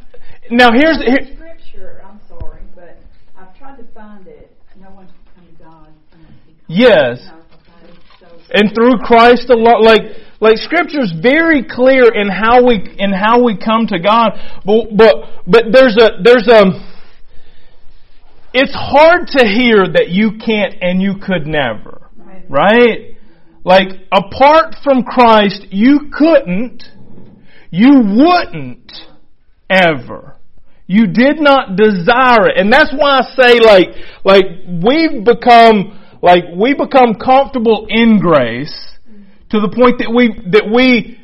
now 0.51 0.73
here's, 0.73 0.99
here, 0.99 1.37
scripture, 1.37 2.03
I'm 2.05 2.19
sorry, 2.29 2.63
but 2.75 2.97
I've 3.37 3.57
tried 3.59 3.77
to 3.77 3.85
find 3.99 4.27
it. 4.29 4.55
No 4.81 4.91
one's 4.91 5.11
come 5.35 5.45
to 5.45 5.65
God. 5.65 5.89
unless 6.13 6.31
he 6.47 6.53
comes. 6.53 6.65
Yes. 6.69 7.19
You 7.21 7.27
know, 7.27 7.43
okay, 7.83 7.99
so 8.21 8.27
and 8.53 8.73
through 8.73 8.99
Christ 8.99 9.51
alone, 9.51 9.83
like 9.83 10.03
like 10.41 10.57
Scripture's 10.59 11.13
very 11.21 11.65
clear 11.69 12.15
in 12.15 12.29
how 12.29 12.65
we 12.65 12.95
in 12.97 13.13
how 13.13 13.43
we 13.43 13.59
come 13.59 13.89
to 13.89 13.99
God. 13.99 14.39
But 14.65 14.97
but 14.97 15.17
but 15.49 15.65
there's 15.73 15.97
a 15.97 16.23
there's 16.23 16.47
a 16.47 16.63
it's 18.55 18.75
hard 18.75 19.27
to 19.39 19.45
hear 19.45 19.85
that 19.95 20.11
you 20.11 20.39
can't 20.39 20.77
and 20.81 21.03
you 21.03 21.15
could 21.21 21.47
never, 21.47 22.09
right? 22.49 23.17
Like 23.65 23.89
apart 24.13 24.77
from 24.85 25.03
Christ, 25.03 25.67
you 25.71 26.11
couldn't, 26.17 26.85
you 27.71 28.01
wouldn't 28.07 28.93
ever. 29.69 30.38
You 30.89 31.07
did 31.07 31.39
not 31.39 31.77
desire 31.77 32.49
it. 32.49 32.57
And 32.57 32.73
that's 32.73 32.93
why 32.97 33.21
I 33.21 33.35
say 33.37 33.61
like, 33.61 33.89
like 34.25 34.45
we've 34.67 35.23
become, 35.23 36.01
like 36.23 36.45
we 36.57 36.73
become 36.73 37.15
comfortable 37.15 37.87
in 37.91 38.19
grace 38.19 38.75
to 39.51 39.61
the 39.61 39.69
point 39.69 39.99
that 39.99 40.11
we, 40.11 40.33
that 40.51 40.65
we 40.75 41.21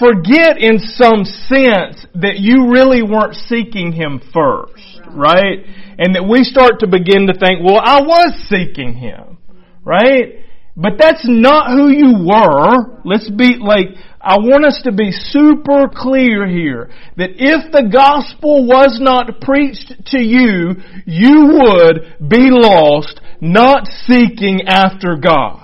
forget 0.00 0.56
in 0.56 0.80
some 0.80 1.28
sense 1.28 2.08
that 2.16 2.40
you 2.40 2.72
really 2.72 3.02
weren't 3.02 3.34
seeking 3.34 3.92
Him 3.92 4.20
first, 4.32 5.00
right? 5.12 5.60
And 5.98 6.16
that 6.16 6.26
we 6.26 6.42
start 6.42 6.80
to 6.80 6.86
begin 6.86 7.28
to 7.28 7.34
think, 7.34 7.60
well, 7.62 7.80
I 7.84 8.00
was 8.00 8.32
seeking 8.48 8.94
Him, 8.94 9.36
right? 9.84 10.40
But 10.76 10.92
that's 10.98 11.24
not 11.24 11.70
who 11.70 11.88
you 11.88 12.26
were. 12.26 13.00
Let's 13.04 13.30
be 13.30 13.56
like, 13.58 13.96
I 14.20 14.36
want 14.36 14.66
us 14.66 14.80
to 14.84 14.92
be 14.92 15.10
super 15.10 15.88
clear 15.88 16.46
here 16.46 16.90
that 17.16 17.30
if 17.36 17.72
the 17.72 17.88
gospel 17.90 18.66
was 18.66 18.98
not 19.00 19.40
preached 19.40 19.94
to 20.12 20.18
you, 20.18 20.74
you 21.06 21.62
would 21.62 22.28
be 22.28 22.50
lost, 22.50 23.20
not 23.40 23.86
seeking 24.06 24.68
after 24.68 25.16
God. 25.16 25.62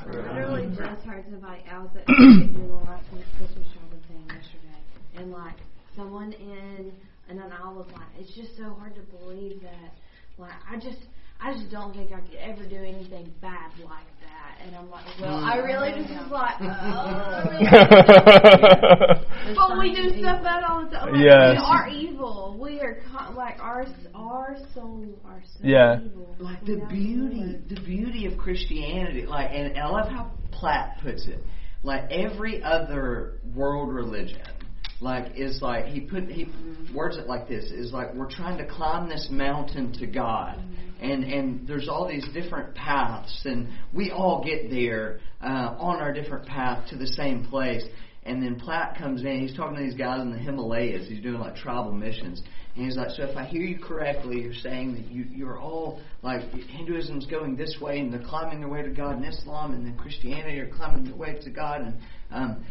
someone 5.94 6.32
in, 6.32 6.92
it's 8.18 8.34
just 8.34 8.56
so 8.56 8.74
hard 8.74 8.94
to 8.94 9.00
believe 9.18 9.60
that, 9.62 9.92
like 10.38 10.52
I 10.70 10.76
just, 10.76 10.98
I 11.40 11.52
just 11.52 11.70
don't 11.70 11.92
think 11.94 12.12
I 12.12 12.20
could 12.20 12.36
ever 12.36 12.64
do 12.68 12.76
anything 12.76 13.32
bad 13.40 13.72
like 13.84 14.06
and 14.64 14.76
I'm 14.76 14.90
like, 14.90 15.04
well, 15.20 15.36
I 15.36 15.56
mm. 15.56 15.64
really 15.64 15.90
just 15.92 16.10
was 16.10 16.30
like, 16.30 16.54
oh, 16.60 17.44
really? 17.50 17.66
But 19.56 19.78
we 19.78 19.94
do 19.94 20.20
stuff 20.20 20.42
bad 20.42 20.64
all 20.64 20.84
the 20.84 20.90
time. 20.90 21.12
Like, 21.12 21.22
Yes. 21.22 21.58
We 21.58 21.64
are 21.64 21.88
evil. 21.88 22.56
We 22.60 22.80
are 22.80 23.02
con- 23.10 23.34
like 23.34 23.58
our 23.60 23.86
our 24.14 24.56
soul 24.74 25.06
our 25.24 25.42
soul. 25.42 25.62
Yeah. 25.62 26.00
evil. 26.04 26.36
like 26.38 26.62
We 26.62 26.76
the 26.76 26.86
beauty, 26.86 27.40
it. 27.40 27.68
the 27.68 27.80
beauty 27.80 28.26
of 28.26 28.38
Christianity, 28.38 29.26
like, 29.26 29.50
and 29.52 29.78
I 29.78 29.88
love 29.88 30.08
how 30.08 30.30
Platt 30.52 30.98
puts 31.02 31.26
it. 31.26 31.44
Like 31.82 32.10
every 32.10 32.62
other 32.62 33.40
world 33.54 33.92
religion, 33.92 34.46
like 35.00 35.36
is 35.36 35.60
like 35.60 35.86
he 35.86 36.00
put 36.00 36.30
he 36.30 36.44
mm-hmm. 36.44 36.94
words 36.94 37.16
it 37.16 37.26
like 37.26 37.48
this 37.48 37.64
is 37.64 37.92
like 37.92 38.14
we're 38.14 38.30
trying 38.30 38.58
to 38.58 38.66
climb 38.66 39.08
this 39.08 39.28
mountain 39.30 39.92
to 39.94 40.06
God, 40.06 40.58
mm-hmm. 40.58 40.91
And 41.02 41.24
and 41.24 41.68
there's 41.68 41.88
all 41.88 42.08
these 42.08 42.26
different 42.32 42.74
paths, 42.74 43.42
and 43.44 43.68
we 43.92 44.10
all 44.10 44.42
get 44.44 44.70
there 44.70 45.20
uh, 45.42 45.74
on 45.78 46.00
our 46.00 46.12
different 46.12 46.46
path 46.46 46.88
to 46.90 46.96
the 46.96 47.06
same 47.06 47.44
place. 47.46 47.84
And 48.24 48.40
then 48.40 48.54
Platt 48.60 48.96
comes 48.96 49.22
in. 49.22 49.40
He's 49.40 49.56
talking 49.56 49.76
to 49.76 49.82
these 49.82 49.96
guys 49.96 50.20
in 50.20 50.30
the 50.30 50.38
Himalayas. 50.38 51.08
He's 51.08 51.20
doing 51.20 51.40
like 51.40 51.56
tribal 51.56 51.90
missions, 51.90 52.40
and 52.76 52.84
he's 52.84 52.96
like, 52.96 53.10
"So 53.10 53.24
if 53.24 53.36
I 53.36 53.44
hear 53.44 53.62
you 53.62 53.80
correctly, 53.80 54.42
you're 54.42 54.54
saying 54.54 54.94
that 54.94 55.10
you 55.10 55.26
you're 55.28 55.58
all 55.58 56.00
like 56.22 56.42
Hinduism's 56.52 57.26
going 57.26 57.56
this 57.56 57.78
way, 57.80 57.98
and 57.98 58.12
they're 58.12 58.22
climbing 58.22 58.60
their 58.60 58.68
way 58.68 58.82
to 58.82 58.90
God, 58.90 59.16
and 59.16 59.26
Islam 59.26 59.72
and 59.72 59.84
then 59.84 59.96
Christianity 59.96 60.60
are 60.60 60.68
climbing 60.68 61.04
their 61.04 61.16
way 61.16 61.34
to 61.42 61.50
God, 61.50 61.80
and 61.80 61.98
um, 62.30 62.64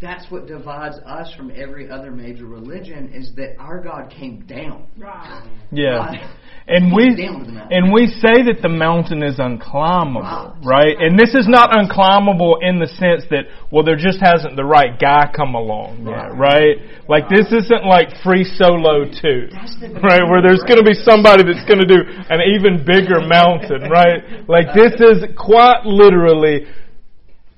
that's 0.00 0.30
what 0.30 0.46
divides 0.46 0.96
us 1.04 1.32
from 1.36 1.50
every 1.54 1.90
other 1.90 2.10
major 2.10 2.46
religion 2.46 3.12
is 3.14 3.34
that 3.36 3.56
our 3.58 3.82
God 3.82 4.10
came 4.10 4.46
down. 4.46 4.86
right. 4.98 5.46
Yeah. 5.72 6.32
And 6.68 6.92
we 6.92 7.14
Down 7.14 7.38
to 7.40 7.44
the 7.46 7.52
mountain. 7.52 7.72
and 7.78 7.92
we 7.94 8.08
say 8.08 8.42
that 8.50 8.58
the 8.60 8.68
mountain 8.68 9.22
is 9.22 9.38
unclimbable, 9.38 10.58
Right. 10.66 10.66
right? 10.66 10.96
And 10.98 11.16
this 11.16 11.30
is 11.32 11.46
not 11.46 11.70
unclimbable 11.70 12.58
in 12.60 12.80
the 12.80 12.88
sense 12.88 13.22
that 13.30 13.46
well 13.70 13.84
there 13.84 13.94
just 13.94 14.18
hasn't 14.20 14.56
the 14.56 14.64
right 14.64 14.98
guy 14.98 15.30
come 15.30 15.54
along 15.54 16.06
yet, 16.10 16.34
right? 16.34 16.78
Like 17.08 17.28
this 17.30 17.46
isn't 17.54 17.86
like 17.86 18.10
free 18.24 18.42
solo 18.42 19.04
2. 19.06 19.48
That's 19.54 19.78
Right, 20.02 20.26
where 20.26 20.42
there's 20.42 20.66
going 20.66 20.82
to 20.82 20.84
be 20.84 20.94
somebody 21.06 21.44
that's 21.46 21.62
going 21.70 21.78
to 21.78 21.86
do 21.86 22.02
an 22.34 22.40
even 22.42 22.82
bigger 22.84 23.20
mountain, 23.22 23.86
right? 24.02 24.42
Like 24.50 24.74
this 24.74 24.98
is 24.98 25.22
quite 25.38 25.86
literally 25.86 26.66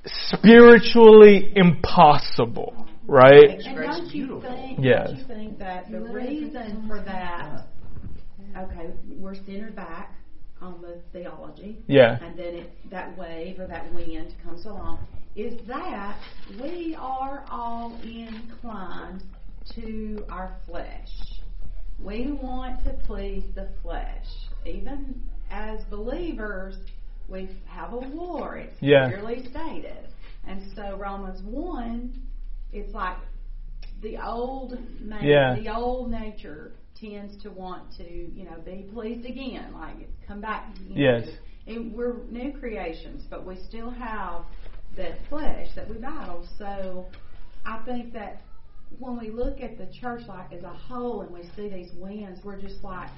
spiritually 0.05 1.53
impossible, 1.57 2.87
right? 3.07 3.49
Makes 3.57 3.67
And 3.67 3.77
don't 3.77 4.15
you 4.15 4.43
think? 4.45 4.79
Yes. 4.83 5.09
Don't 5.09 5.19
you 5.19 5.25
think 5.25 5.59
that 5.59 5.91
the 5.91 6.01
reason 6.01 6.85
for 6.87 7.01
that? 7.03 7.65
Okay, 8.57 8.91
we're 9.17 9.35
centered 9.35 9.77
back 9.77 10.15
on 10.61 10.81
the 10.83 11.01
theology, 11.13 11.79
Yeah. 11.87 12.19
and 12.23 12.37
then 12.39 12.55
it, 12.55 12.91
that 12.91 13.17
wave 13.17 13.61
or 13.61 13.67
that 13.67 13.93
wind 13.95 14.35
comes 14.43 14.65
along. 14.67 15.07
Is 15.37 15.61
that 15.69 16.19
we 16.61 16.97
are 16.99 17.45
all 17.51 17.97
inclined 18.03 19.23
to 19.77 20.25
our 20.29 20.57
flesh? 20.67 21.09
We 22.03 22.33
want 22.33 22.83
to 22.85 22.93
please 23.07 23.45
the 23.55 23.69
flesh, 23.83 24.27
even 24.67 25.21
as 25.51 25.81
believers. 25.91 26.77
We 27.29 27.49
have 27.67 27.93
a 27.93 27.99
war. 27.99 28.57
It's 28.57 28.81
Yeah. 28.81 29.09
clearly 29.11 29.49
stated. 29.51 30.09
And 30.47 30.63
so 30.75 30.97
Romans 30.97 31.43
1, 31.43 32.13
it's 32.73 32.95
like 32.95 33.19
the 34.01 34.17
old 34.19 34.79
man, 35.01 35.25
Yeah. 35.25 35.55
the 35.55 35.69
old 35.75 36.11
nature 36.11 36.73
tends 37.01 37.41
to 37.43 37.51
want 37.51 37.83
to, 37.97 38.05
you 38.11 38.45
know, 38.45 38.57
be 38.65 38.87
pleased 38.93 39.27
again, 39.27 39.73
like 39.75 39.97
come 40.27 40.41
back. 40.41 40.69
You 40.83 40.95
know, 40.95 41.01
Yes. 41.01 41.29
and 41.67 41.93
we're 41.93 42.25
new 42.31 42.53
creations, 42.59 43.25
but 43.29 43.45
we 43.47 43.57
still 43.57 43.91
have 43.91 44.43
that 44.97 45.19
flesh 45.29 45.69
that 45.75 45.89
we 45.89 45.97
battle. 45.99 46.47
So 46.59 47.07
I 47.65 47.79
think 47.85 48.13
that 48.15 48.41
when 48.99 49.19
we 49.19 49.31
look 49.31 49.61
at 49.61 49.77
the 49.79 49.87
church 50.01 50.23
like 50.29 50.53
as 50.53 50.63
a 50.65 50.69
whole 50.73 51.21
and 51.23 51.31
we 51.31 51.43
see 51.57 51.69
these 51.69 51.93
wins, 51.99 52.41
we're 52.45 52.61
just 52.61 52.83
like, 52.83 53.11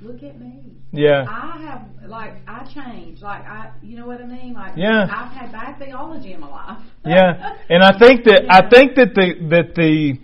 look 0.00 0.22
at 0.22 0.40
me. 0.40 0.62
Yeah. 0.92 1.24
I 1.28 1.62
have 1.62 2.08
like 2.08 2.34
I 2.46 2.64
changed. 2.72 3.22
Like 3.22 3.42
I, 3.42 3.70
you 3.82 3.96
know 3.96 4.06
what 4.06 4.20
I 4.20 4.26
mean? 4.26 4.54
Like 4.54 4.76
Yeah. 4.76 5.04
I've 5.04 5.32
had 5.32 5.52
bad 5.52 5.78
theology 5.78 6.32
in 6.32 6.40
my 6.40 6.48
life. 6.48 6.82
Yeah, 7.04 7.56
and 7.68 7.82
I 7.82 7.98
think 7.98 8.24
that 8.24 8.46
I 8.50 8.68
think 8.68 8.94
that 8.96 9.14
the 9.14 9.34
that 9.50 9.74
the 9.74 10.18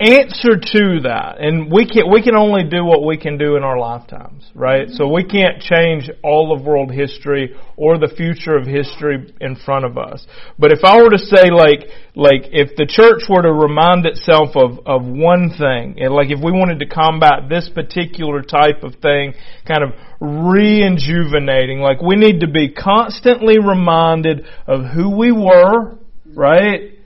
answer 0.00 0.54
to 0.54 1.00
that, 1.02 1.38
and 1.40 1.72
we 1.72 1.84
can 1.84 2.10
we 2.10 2.22
can 2.22 2.36
only 2.36 2.62
do 2.62 2.84
what 2.84 3.04
we 3.04 3.16
can 3.16 3.36
do 3.36 3.56
in 3.56 3.64
our 3.64 3.78
lifetimes, 3.78 4.48
right? 4.54 4.88
So 4.90 5.08
we 5.08 5.24
can't 5.24 5.60
change 5.60 6.08
all 6.22 6.54
of 6.54 6.64
world 6.64 6.92
history 6.92 7.56
or 7.76 7.98
the 7.98 8.08
future 8.08 8.56
of 8.56 8.66
history 8.66 9.34
in 9.40 9.56
front 9.56 9.84
of 9.84 9.98
us. 9.98 10.24
But 10.58 10.70
if 10.72 10.84
I 10.84 11.02
were 11.02 11.10
to 11.10 11.18
say 11.18 11.50
like 11.50 11.90
like 12.14 12.50
if 12.52 12.76
the 12.76 12.86
church 12.86 13.24
were 13.28 13.42
to 13.42 13.52
remind 13.52 14.06
itself 14.06 14.54
of 14.54 14.86
of 14.86 15.04
one 15.04 15.50
thing, 15.50 15.96
and 15.98 16.14
like 16.14 16.30
if 16.30 16.38
we 16.38 16.52
wanted 16.52 16.78
to 16.78 16.86
combat 16.86 17.48
this 17.48 17.68
particular 17.68 18.42
type 18.42 18.84
of 18.84 18.94
thing, 19.02 19.34
kind 19.66 19.82
of 19.82 19.90
rejuvenating, 20.20 21.80
like 21.80 22.00
we 22.00 22.14
need 22.14 22.40
to 22.40 22.48
be 22.48 22.72
constantly 22.72 23.58
reminded 23.58 24.46
of 24.66 24.84
who 24.94 25.16
we 25.16 25.32
were, 25.32 25.98
right? 26.34 26.97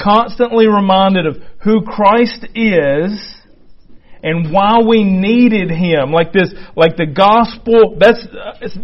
Constantly 0.00 0.66
reminded 0.66 1.26
of 1.26 1.36
who 1.62 1.82
Christ 1.82 2.46
is 2.54 3.34
and 4.22 4.52
why 4.52 4.80
we 4.86 5.04
needed 5.04 5.70
Him. 5.70 6.12
Like 6.12 6.32
this, 6.32 6.52
like 6.76 6.96
the 6.96 7.06
gospel, 7.06 7.96
that's, 7.98 8.26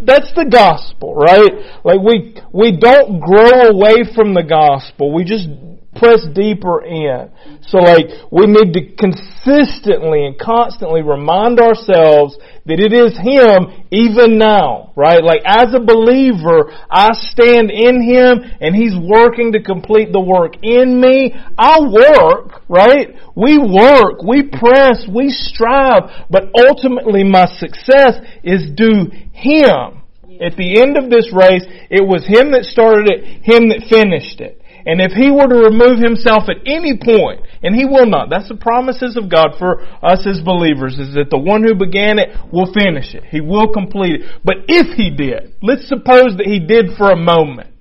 that's 0.04 0.33
the 0.35 0.47
gospel, 0.50 1.14
right? 1.14 1.83
Like 1.85 2.00
we, 2.00 2.37
we 2.52 2.76
don't 2.76 3.21
grow 3.21 3.71
away 3.71 4.04
from 4.14 4.35
the 4.35 4.44
gospel. 4.44 5.12
We 5.14 5.25
just 5.25 5.49
press 5.94 6.26
deeper 6.34 6.84
in. 6.84 7.30
So 7.66 7.78
like, 7.78 8.06
we 8.30 8.46
need 8.46 8.72
to 8.74 8.94
consistently 8.96 10.26
and 10.26 10.38
constantly 10.38 11.02
remind 11.02 11.60
ourselves 11.60 12.36
that 12.66 12.80
it 12.80 12.92
is 12.92 13.16
Him 13.16 13.86
even 13.90 14.38
now, 14.38 14.92
right? 14.96 15.22
Like 15.22 15.42
as 15.44 15.74
a 15.74 15.80
believer, 15.80 16.72
I 16.90 17.12
stand 17.12 17.70
in 17.70 18.02
Him 18.02 18.40
and 18.60 18.74
He's 18.74 18.96
working 18.96 19.52
to 19.52 19.62
complete 19.62 20.12
the 20.12 20.20
work 20.20 20.56
in 20.62 21.00
me. 21.00 21.34
I 21.58 21.80
work, 21.80 22.62
right? 22.68 23.14
We 23.36 23.58
work, 23.58 24.22
we 24.22 24.48
press, 24.48 25.06
we 25.08 25.28
strive, 25.28 26.26
but 26.30 26.50
ultimately 26.54 27.24
my 27.24 27.46
success 27.46 28.20
is 28.42 28.70
due 28.74 29.10
Him. 29.32 30.02
At 30.40 30.56
the 30.56 30.82
end 30.82 30.96
of 30.96 31.10
this 31.10 31.30
race, 31.32 31.62
it 31.90 32.02
was 32.02 32.26
Him 32.26 32.50
that 32.52 32.64
started 32.64 33.06
it, 33.06 33.44
Him 33.44 33.68
that 33.68 33.86
finished 33.88 34.40
it. 34.40 34.60
And 34.86 35.00
if 35.00 35.12
he 35.12 35.30
were 35.30 35.48
to 35.48 35.72
remove 35.72 35.98
himself 35.98 36.44
at 36.48 36.60
any 36.66 36.98
point, 37.00 37.40
and 37.62 37.74
he 37.74 37.86
will 37.86 38.04
not, 38.04 38.28
that's 38.28 38.48
the 38.48 38.56
promises 38.56 39.16
of 39.16 39.30
God 39.30 39.56
for 39.58 39.80
us 40.04 40.26
as 40.28 40.44
believers, 40.44 40.98
is 40.98 41.14
that 41.14 41.30
the 41.30 41.38
one 41.38 41.64
who 41.64 41.74
began 41.74 42.18
it 42.18 42.36
will 42.52 42.68
finish 42.68 43.14
it. 43.14 43.24
He 43.24 43.40
will 43.40 43.72
complete 43.72 44.20
it. 44.20 44.40
But 44.44 44.68
if 44.68 44.92
he 44.96 45.08
did, 45.08 45.56
let's 45.62 45.88
suppose 45.88 46.36
that 46.36 46.44
he 46.44 46.60
did 46.60 46.96
for 46.98 47.10
a 47.10 47.16
moment, 47.16 47.72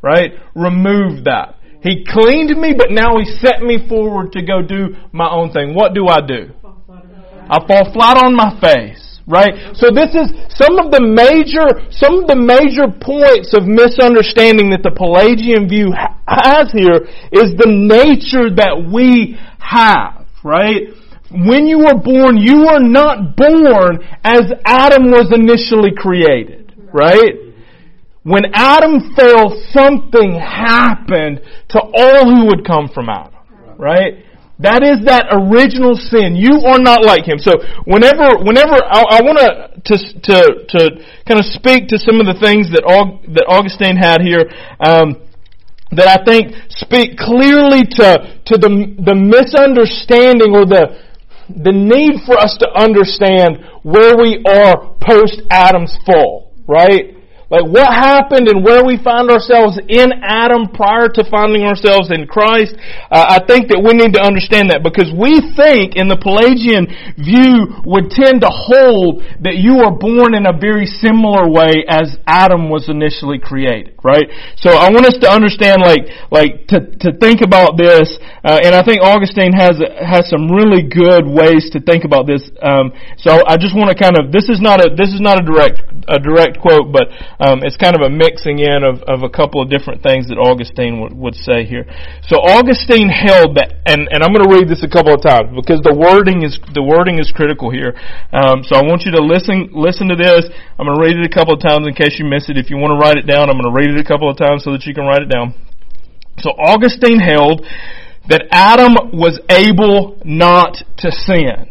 right? 0.00 0.32
Remove 0.54 1.24
that. 1.24 1.56
He 1.82 2.04
cleaned 2.08 2.56
me, 2.58 2.74
but 2.76 2.90
now 2.90 3.18
he 3.18 3.24
set 3.24 3.60
me 3.60 3.86
forward 3.86 4.32
to 4.32 4.42
go 4.42 4.62
do 4.62 4.96
my 5.12 5.28
own 5.30 5.52
thing. 5.52 5.74
What 5.74 5.94
do 5.94 6.08
I 6.08 6.20
do? 6.24 6.50
I 7.50 7.60
fall 7.66 7.92
flat 7.92 8.16
on 8.16 8.34
my 8.34 8.58
face 8.60 9.04
right? 9.28 9.76
So 9.76 9.92
this 9.92 10.16
is 10.16 10.32
some 10.56 10.80
of 10.80 10.88
the 10.88 11.04
major, 11.04 11.84
some 11.92 12.24
of 12.24 12.26
the 12.26 12.34
major 12.34 12.88
points 12.88 13.52
of 13.52 13.68
misunderstanding 13.68 14.72
that 14.72 14.80
the 14.80 14.90
Pelagian 14.90 15.68
view 15.68 15.92
has 16.28 16.70
here 16.72 17.08
is 17.32 17.56
the 17.56 17.68
nature 17.68 18.54
that 18.54 18.84
we 18.92 19.38
have, 19.58 20.26
right? 20.44 20.94
When 21.30 21.66
you 21.66 21.78
were 21.78 21.98
born, 21.98 22.38
you 22.38 22.68
were 22.68 22.80
not 22.80 23.36
born 23.36 24.00
as 24.24 24.52
Adam 24.64 25.10
was 25.10 25.32
initially 25.32 25.92
created, 25.96 26.72
right? 26.92 27.48
When 28.22 28.44
Adam 28.52 29.14
fell, 29.16 29.56
something 29.72 30.36
happened 30.36 31.40
to 31.70 31.80
all 31.80 32.24
who 32.24 32.46
would 32.46 32.66
come 32.66 32.88
from 32.88 33.08
Adam, 33.08 33.76
right? 33.78 34.24
That 34.58 34.82
is 34.82 35.06
that 35.06 35.30
original 35.30 35.94
sin. 35.94 36.34
You 36.34 36.66
are 36.66 36.82
not 36.82 37.06
like 37.06 37.22
him. 37.22 37.38
So 37.38 37.62
whenever, 37.86 38.42
whenever 38.42 38.74
I, 38.74 39.22
I 39.22 39.22
want 39.22 39.38
to 39.38 40.02
to 40.18 40.36
to 40.66 40.80
kind 41.30 41.38
of 41.38 41.46
speak 41.46 41.86
to 41.94 41.98
some 41.98 42.18
of 42.18 42.26
the 42.26 42.34
things 42.42 42.66
that 42.74 42.82
Aug, 42.82 43.22
that 43.38 43.46
Augustine 43.46 43.94
had 43.94 44.18
here, 44.18 44.50
um, 44.82 45.14
that 45.92 46.08
I 46.08 46.22
think 46.24 46.54
speak 46.68 47.16
clearly 47.16 47.84
to 47.96 48.40
to 48.46 48.54
the 48.58 48.70
the 49.00 49.14
misunderstanding 49.14 50.54
or 50.54 50.66
the 50.66 51.00
the 51.48 51.72
need 51.72 52.20
for 52.26 52.36
us 52.36 52.56
to 52.60 52.68
understand 52.76 53.64
where 53.82 54.16
we 54.16 54.44
are 54.44 54.94
post 55.00 55.40
Adam's 55.50 55.96
fall. 56.04 56.52
Right? 56.66 57.17
Like 57.48 57.64
what 57.64 57.88
happened 57.88 58.44
and 58.48 58.60
where 58.60 58.84
we 58.84 59.00
find 59.00 59.32
ourselves 59.32 59.80
in 59.88 60.12
Adam 60.20 60.68
prior 60.68 61.08
to 61.08 61.24
finding 61.32 61.64
ourselves 61.64 62.12
in 62.12 62.28
Christ. 62.28 62.76
Uh, 63.08 63.40
I 63.40 63.40
think 63.40 63.72
that 63.72 63.80
we 63.80 63.96
need 63.96 64.12
to 64.20 64.22
understand 64.22 64.68
that 64.68 64.84
because 64.84 65.08
we 65.08 65.40
think 65.56 65.96
in 65.96 66.12
the 66.12 66.20
Pelagian 66.20 66.84
view 67.16 67.72
would 67.88 68.12
tend 68.12 68.44
to 68.44 68.52
hold 68.52 69.24
that 69.40 69.56
you 69.56 69.80
are 69.80 69.96
born 69.96 70.36
in 70.36 70.44
a 70.44 70.52
very 70.52 70.84
similar 70.84 71.48
way 71.48 71.88
as 71.88 72.20
Adam 72.28 72.68
was 72.68 72.92
initially 72.92 73.40
created, 73.40 73.96
right? 74.04 74.28
So 74.60 74.76
I 74.76 74.92
want 74.92 75.08
us 75.08 75.16
to 75.24 75.28
understand 75.32 75.80
like, 75.80 76.04
like 76.28 76.68
to, 76.68 76.84
to 77.00 77.16
think 77.16 77.40
about 77.40 77.80
this, 77.80 78.12
uh, 78.44 78.60
and 78.60 78.76
I 78.76 78.84
think 78.84 79.00
Augustine 79.00 79.56
has, 79.56 79.80
has 80.04 80.28
some 80.28 80.52
really 80.52 80.84
good 80.84 81.24
ways 81.24 81.72
to 81.72 81.80
think 81.80 82.04
about 82.04 82.28
this. 82.28 82.44
Um, 82.60 82.92
so 83.16 83.40
I 83.48 83.56
just 83.56 83.72
want 83.72 83.88
to 83.88 83.96
kind 83.96 84.20
of, 84.20 84.36
this 84.36 84.52
is 84.52 84.60
not 84.60 84.84
a, 84.84 84.92
this 84.92 85.16
is 85.16 85.24
not 85.24 85.40
a 85.40 85.44
direct, 85.48 85.80
a 86.12 86.20
direct 86.20 86.60
quote, 86.60 86.92
but 86.92 87.08
um, 87.38 87.62
it's 87.62 87.78
kind 87.78 87.94
of 87.94 88.02
a 88.02 88.10
mixing 88.10 88.58
in 88.58 88.82
of, 88.82 88.98
of 89.06 89.22
a 89.22 89.30
couple 89.30 89.62
of 89.62 89.70
different 89.70 90.02
things 90.02 90.26
that 90.26 90.42
Augustine 90.42 90.98
would, 90.98 91.14
would 91.14 91.36
say 91.38 91.62
here. 91.62 91.86
So 92.26 92.42
Augustine 92.42 93.06
held 93.06 93.54
that, 93.54 93.78
and, 93.86 94.10
and 94.10 94.26
I'm 94.26 94.34
going 94.34 94.42
to 94.42 94.50
read 94.50 94.66
this 94.66 94.82
a 94.82 94.90
couple 94.90 95.14
of 95.14 95.22
times 95.22 95.54
because 95.54 95.78
the 95.86 95.94
wording 95.94 96.42
is 96.42 96.58
the 96.74 96.82
wording 96.82 97.22
is 97.22 97.30
critical 97.30 97.70
here. 97.70 97.94
Um, 98.34 98.66
so 98.66 98.74
I 98.74 98.82
want 98.82 99.06
you 99.06 99.14
to 99.14 99.22
listen 99.22 99.70
listen 99.70 100.10
to 100.10 100.18
this. 100.18 100.50
I'm 100.78 100.90
going 100.90 100.98
to 100.98 101.02
read 101.02 101.14
it 101.14 101.22
a 101.22 101.32
couple 101.32 101.54
of 101.54 101.62
times 101.62 101.86
in 101.86 101.94
case 101.94 102.18
you 102.18 102.26
miss 102.26 102.50
it. 102.50 102.58
If 102.58 102.74
you 102.74 102.76
want 102.76 102.90
to 102.90 102.98
write 102.98 103.16
it 103.16 103.30
down, 103.30 103.46
I'm 103.46 103.54
going 103.54 103.70
to 103.70 103.76
read 103.76 103.94
it 103.94 104.02
a 104.02 104.06
couple 104.06 104.26
of 104.26 104.34
times 104.34 104.66
so 104.66 104.74
that 104.74 104.82
you 104.82 104.90
can 104.90 105.06
write 105.06 105.22
it 105.22 105.30
down. 105.30 105.54
So 106.42 106.50
Augustine 106.58 107.22
held 107.22 107.62
that 108.26 108.50
Adam 108.50 109.14
was 109.14 109.38
able 109.48 110.18
not 110.24 110.82
to 110.98 111.10
sin, 111.10 111.70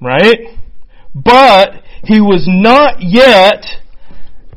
right? 0.00 0.54
But 1.14 1.82
he 2.02 2.20
was 2.20 2.46
not 2.46 3.02
yet 3.02 3.66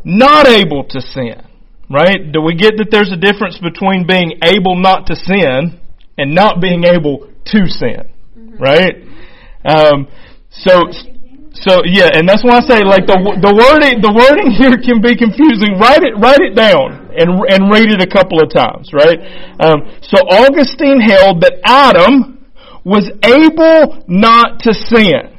not 0.04 0.48
able 0.48 0.84
to 0.90 1.02
sin. 1.02 1.42
Right? 1.90 2.32
Do 2.32 2.42
we 2.42 2.56
get 2.56 2.78
that 2.78 2.88
there's 2.90 3.12
a 3.12 3.20
difference 3.20 3.60
between 3.60 4.08
being 4.08 4.40
able 4.46 4.80
not 4.80 5.08
to 5.08 5.16
sin 5.16 5.80
and 6.18 6.34
not 6.34 6.62
being 6.62 6.86
able 6.86 7.28
to 7.52 7.68
sin? 7.68 8.08
Mm-hmm. 8.38 8.64
Right? 8.64 8.96
Um, 9.66 10.08
so, 10.50 10.88
so 11.52 11.84
yeah, 11.84 12.16
and 12.16 12.28
that's 12.28 12.44
why 12.44 12.58
I 12.58 12.64
say 12.64 12.80
like 12.84 13.08
the 13.08 13.20
the 13.20 13.54
wording 13.56 14.00
the 14.00 14.12
wording 14.12 14.52
here 14.60 14.80
can 14.80 15.04
be 15.04 15.16
confusing. 15.16 15.80
Write 15.80 16.04
it 16.04 16.16
write 16.16 16.40
it 16.40 16.56
down 16.56 17.12
and 17.12 17.44
and 17.48 17.72
read 17.72 17.92
it 17.92 18.02
a 18.02 18.08
couple 18.08 18.40
of 18.40 18.52
times, 18.52 18.92
right? 18.96 19.20
Um, 19.60 19.92
so 20.02 20.20
Augustine 20.28 21.00
held 21.00 21.44
that 21.44 21.60
Adam 21.64 22.48
was 22.84 23.12
able 23.24 24.04
not 24.08 24.60
to 24.64 24.74
sin, 24.74 25.31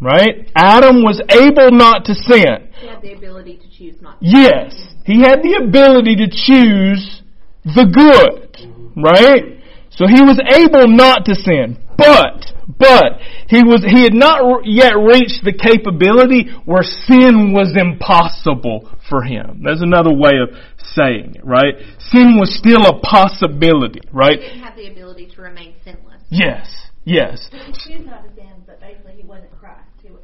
right? 0.00 0.50
Adam 0.54 1.02
was 1.02 1.20
able 1.30 1.70
not 1.76 2.04
to 2.06 2.14
sin. 2.14 2.72
He 2.80 2.88
had 2.88 3.02
the 3.02 3.12
ability 3.12 3.58
to 3.58 3.68
choose 3.70 4.00
not. 4.00 4.16
Yes, 4.20 4.74
he 5.04 5.20
had 5.20 5.42
the 5.42 5.62
ability 5.62 6.16
to 6.16 6.28
choose 6.28 7.22
the 7.64 7.84
good, 7.84 8.56
right? 8.96 9.60
So 9.90 10.06
he 10.06 10.22
was 10.22 10.40
able 10.56 10.88
not 10.88 11.26
to 11.26 11.34
sin, 11.34 11.76
but 11.98 12.48
but 12.78 13.20
he 13.48 13.60
was 13.62 13.84
he 13.84 14.02
had 14.02 14.14
not 14.14 14.64
yet 14.64 14.96
reached 14.96 15.44
the 15.44 15.52
capability 15.52 16.48
where 16.64 16.82
sin 16.82 17.52
was 17.52 17.76
impossible 17.76 18.88
for 19.08 19.22
him. 19.22 19.60
That's 19.64 19.82
another 19.82 20.14
way 20.14 20.40
of 20.40 20.56
saying 20.94 21.36
it, 21.36 21.44
right? 21.44 21.74
Sin 21.98 22.38
was 22.38 22.56
still 22.56 22.86
a 22.86 23.00
possibility, 23.00 24.00
right? 24.12 24.40
He 24.40 24.48
didn't 24.48 24.64
have 24.64 24.76
the 24.76 24.88
ability 24.88 25.26
to 25.34 25.42
remain 25.42 25.74
sinless. 25.84 26.22
Yes, 26.30 26.70
yes. 27.04 27.50
He 27.50 27.58
chose 27.72 28.06
not 28.06 28.24
to 28.24 28.34
sin, 28.34 28.64
but 28.66 28.80
basically 28.80 29.20
he 29.20 29.26
wasn't 29.26 29.49
Christ. 29.49 29.49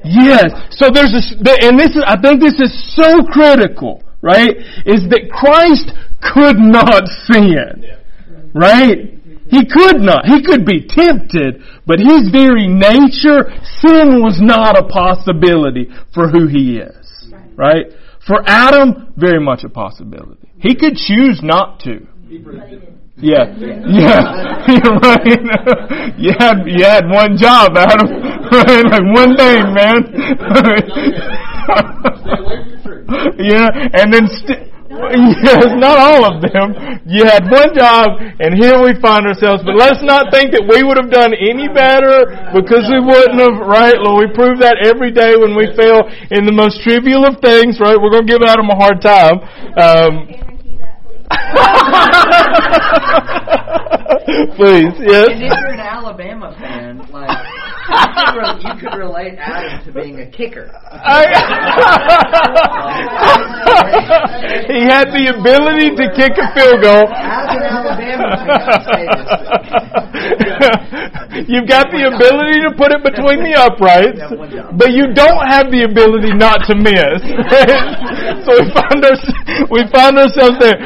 Yes. 0.05 0.53
So 0.71 0.91
there's 0.93 1.13
a, 1.13 1.23
and 1.65 1.79
this 1.79 1.97
is, 1.97 2.03
I 2.07 2.21
think 2.21 2.41
this 2.41 2.61
is 2.61 2.73
so 2.95 3.23
critical, 3.25 4.03
right? 4.23 4.57
Is 4.85 5.09
that 5.11 5.29
Christ 5.31 5.93
could 6.21 6.59
not 6.59 7.07
sin. 7.31 7.85
Right? 8.55 9.17
He 9.49 9.63
could 9.67 10.01
not. 10.01 10.27
He 10.27 10.43
could 10.43 10.67
be 10.67 10.87
tempted, 10.87 11.63
but 11.87 12.01
his 12.01 12.31
very 12.33 12.67
nature, 12.67 13.53
sin 13.79 14.23
was 14.23 14.39
not 14.41 14.77
a 14.79 14.87
possibility 14.89 15.89
for 16.13 16.29
who 16.29 16.49
he 16.49 16.79
is. 16.79 17.33
Right? 17.55 17.87
For 18.27 18.43
Adam, 18.47 19.15
very 19.17 19.41
much 19.41 19.63
a 19.63 19.69
possibility. 19.69 20.49
He 20.59 20.75
could 20.75 20.97
choose 20.97 21.41
not 21.43 21.81
to. 21.81 22.07
Yeah, 23.19 23.55
yeah, 23.57 24.67
right. 25.01 26.19
you 26.19 26.33
had 26.39 26.65
you 26.67 26.85
had 26.85 27.09
one 27.09 27.39
job, 27.39 27.73
Adam. 27.75 28.26
like 28.53 29.03
one 29.15 29.37
thing, 29.37 29.75
man. 29.75 30.13
yeah, 33.39 33.69
and 33.95 34.13
then 34.13 34.27
st- 34.27 34.73
yes, 34.91 35.67
not 35.77 35.99
all 35.99 36.25
of 36.25 36.41
them. 36.43 36.75
You 37.07 37.25
had 37.25 37.51
one 37.51 37.75
job, 37.75 38.21
and 38.41 38.55
here 38.55 38.81
we 38.83 38.95
find 39.01 39.27
ourselves. 39.27 39.63
But 39.65 39.77
let's 39.77 40.03
not 40.03 40.33
think 40.33 40.53
that 40.53 40.63
we 40.63 40.83
would 40.83 40.97
have 40.97 41.11
done 41.11 41.35
any 41.35 41.69
better 41.69 42.27
because 42.55 42.89
we 42.89 43.01
wouldn't 43.03 43.41
have, 43.41 43.59
right? 43.67 43.99
Lord, 43.99 44.29
we 44.29 44.35
prove 44.35 44.59
that 44.61 44.79
every 44.85 45.11
day 45.11 45.37
when 45.37 45.57
we 45.57 45.67
fail 45.75 46.07
in 46.31 46.47
the 46.47 46.55
most 46.55 46.83
trivial 46.83 47.27
of 47.27 47.41
things, 47.43 47.81
right? 47.81 47.99
We're 47.99 48.11
going 48.15 48.27
to 48.27 48.33
give 48.33 48.43
Adam 48.43 48.71
a 48.71 48.77
hard 48.79 49.03
time. 49.03 49.41
Um, 49.77 50.29
please. 54.55 54.95
yes. 55.03 55.35
And 55.35 55.43
if 55.43 55.51
you're 55.51 55.75
an 55.75 55.81
Alabama 55.81 56.55
fan, 56.59 56.99
like 57.11 57.66
could, 57.87 58.35
re- 58.37 58.59
you 58.63 58.75
could 58.81 58.99
relate 58.99 59.39
Adam 59.39 59.85
to 59.85 59.93
being 59.93 60.19
a 60.21 60.27
kicker. 60.27 60.67
he 64.67 64.83
had 64.87 65.15
the 65.15 65.31
ability 65.39 65.95
to 65.95 66.05
kick 66.19 66.35
a 66.39 66.47
field 66.55 66.83
goal. 66.83 67.07
As 67.07 67.49
an 67.55 67.63
Alabama 67.63 68.37
fan, 68.37 68.59
I 68.59 68.83
say 68.83 69.07
this. 69.07 69.29
You've 71.49 71.69
got 71.69 71.93
the 71.93 72.09
ability 72.11 72.65
to 72.67 72.73
put 72.75 72.91
it 72.91 73.05
between 73.05 73.45
the 73.45 73.55
uprights, 73.55 74.21
but 74.75 74.91
you 74.93 75.13
don't 75.13 75.47
have 75.47 75.71
the 75.71 75.85
ability 75.85 76.33
not 76.35 76.65
to 76.67 76.75
miss. 76.75 77.21
so 78.45 78.51
we 78.57 78.65
find 78.73 79.05
our, 79.05 79.17
we 79.71 79.85
find 79.93 80.17
ourselves 80.19 80.57
there. 80.59 80.79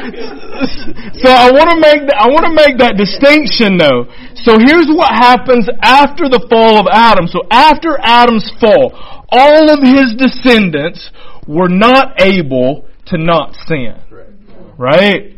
So 1.21 1.29
I 1.29 1.51
want 1.51 1.69
to 1.69 1.79
make 1.79 2.01
I 2.09 2.27
want 2.29 2.45
to 2.45 2.53
make 2.53 2.77
that 2.77 2.97
distinction 2.97 3.77
though. 3.77 4.09
So 4.41 4.57
here's 4.57 4.89
what 4.89 5.09
happens 5.09 5.69
after 5.81 6.29
the 6.29 6.45
fall 6.49 6.79
of 6.79 6.87
Adam. 6.91 7.27
So 7.27 7.41
after 7.49 7.97
Adam's 8.01 8.49
fall, 8.59 8.93
all 9.29 9.69
of 9.69 9.79
his 9.81 10.13
descendants 10.17 11.11
were 11.47 11.69
not 11.69 12.21
able 12.21 12.87
to 13.07 13.17
not 13.17 13.55
sin. 13.67 13.95
Right? 14.77 15.37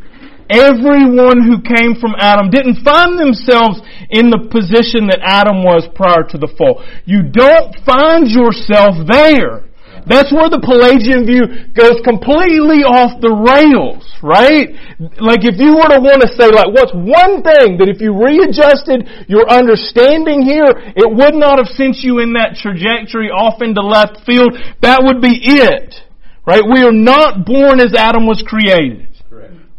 Everyone 0.50 1.40
who 1.40 1.64
came 1.64 1.96
from 1.96 2.14
Adam 2.18 2.50
didn't 2.50 2.84
find 2.84 3.18
themselves 3.18 3.80
in 4.10 4.28
the 4.28 4.48
position 4.52 5.08
that 5.08 5.24
Adam 5.24 5.64
was 5.64 5.88
prior 5.94 6.22
to 6.28 6.38
the 6.38 6.52
fall. 6.56 6.84
You 7.04 7.24
don't 7.24 7.72
find 7.84 8.28
yourself 8.28 9.08
there. 9.08 9.64
That's 10.04 10.28
where 10.28 10.52
the 10.52 10.60
Pelagian 10.60 11.24
view 11.24 11.72
goes 11.72 11.96
completely 12.04 12.84
off 12.84 13.24
the 13.24 13.32
rails, 13.32 14.04
right? 14.20 14.76
Like 15.16 15.48
if 15.48 15.56
you 15.56 15.80
were 15.80 15.88
to 15.96 16.00
want 16.04 16.20
to 16.20 16.30
say 16.36 16.52
like, 16.52 16.68
what's 16.76 16.92
one 16.92 17.40
thing 17.40 17.80
that 17.80 17.88
if 17.88 18.04
you 18.04 18.12
readjusted 18.12 19.08
your 19.32 19.48
understanding 19.48 20.44
here, 20.44 20.68
it 20.92 21.08
would 21.08 21.32
not 21.32 21.56
have 21.56 21.72
sent 21.72 22.04
you 22.04 22.20
in 22.20 22.36
that 22.36 22.60
trajectory 22.60 23.32
off 23.32 23.64
into 23.64 23.80
left 23.80 24.20
field, 24.28 24.52
that 24.84 25.00
would 25.00 25.24
be 25.24 25.40
it. 25.40 25.96
Right? 26.44 26.60
We 26.60 26.84
are 26.84 26.92
not 26.92 27.48
born 27.48 27.80
as 27.80 27.96
Adam 27.96 28.28
was 28.28 28.44
created. 28.44 29.08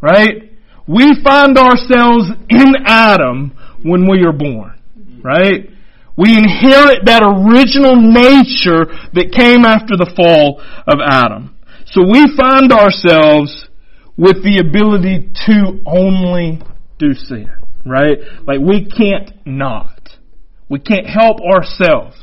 Right? 0.02 0.58
We 0.90 1.22
find 1.22 1.54
ourselves 1.58 2.34
in 2.50 2.74
Adam 2.86 3.54
when 3.86 4.10
we 4.10 4.26
are 4.26 4.34
born. 4.34 4.74
Right? 5.22 5.70
We 6.18 6.38
inherit 6.38 7.06
that 7.06 7.24
original 7.24 8.00
nature 8.00 8.88
that 9.14 9.36
came 9.36 9.66
after 9.66 10.00
the 10.00 10.08
fall 10.16 10.64
of 10.88 11.00
Adam. 11.04 11.58
So 11.88 12.02
we 12.08 12.24
find 12.38 12.72
ourselves 12.72 13.68
with 14.18 14.44
the 14.44 14.64
ability 14.64 15.32
to 15.46 15.84
only 15.86 16.62
do 16.98 17.14
sin. 17.14 17.52
Right? 17.86 18.18
Like 18.48 18.60
we 18.60 18.86
can't 18.88 19.32
not. 19.46 20.10
We 20.70 20.80
can't 20.80 21.06
help 21.06 21.42
ourselves. 21.42 22.18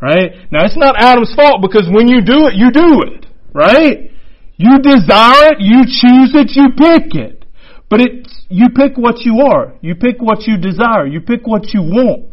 Right? 0.00 0.48
Now 0.50 0.64
it's 0.64 0.78
not 0.78 0.94
Adam's 0.96 1.34
fault 1.34 1.60
because 1.60 1.90
when 1.92 2.08
you 2.08 2.22
do 2.22 2.46
it, 2.46 2.54
you 2.54 2.70
do 2.70 3.02
it. 3.02 3.26
Right? 3.52 4.10
You 4.56 4.78
desire 4.78 5.52
it, 5.52 5.60
you 5.60 5.84
choose 5.84 6.32
it, 6.34 6.54
you 6.54 6.70
pick 6.76 7.14
it. 7.14 7.44
But 7.88 8.00
it's, 8.00 8.44
you 8.48 8.68
pick 8.70 8.96
what 8.96 9.20
you 9.24 9.40
are. 9.40 9.74
You 9.80 9.96
pick 9.96 10.22
what 10.22 10.46
you 10.46 10.56
desire. 10.56 11.06
You 11.06 11.20
pick 11.20 11.46
what 11.46 11.74
you 11.74 11.82
want. 11.82 12.29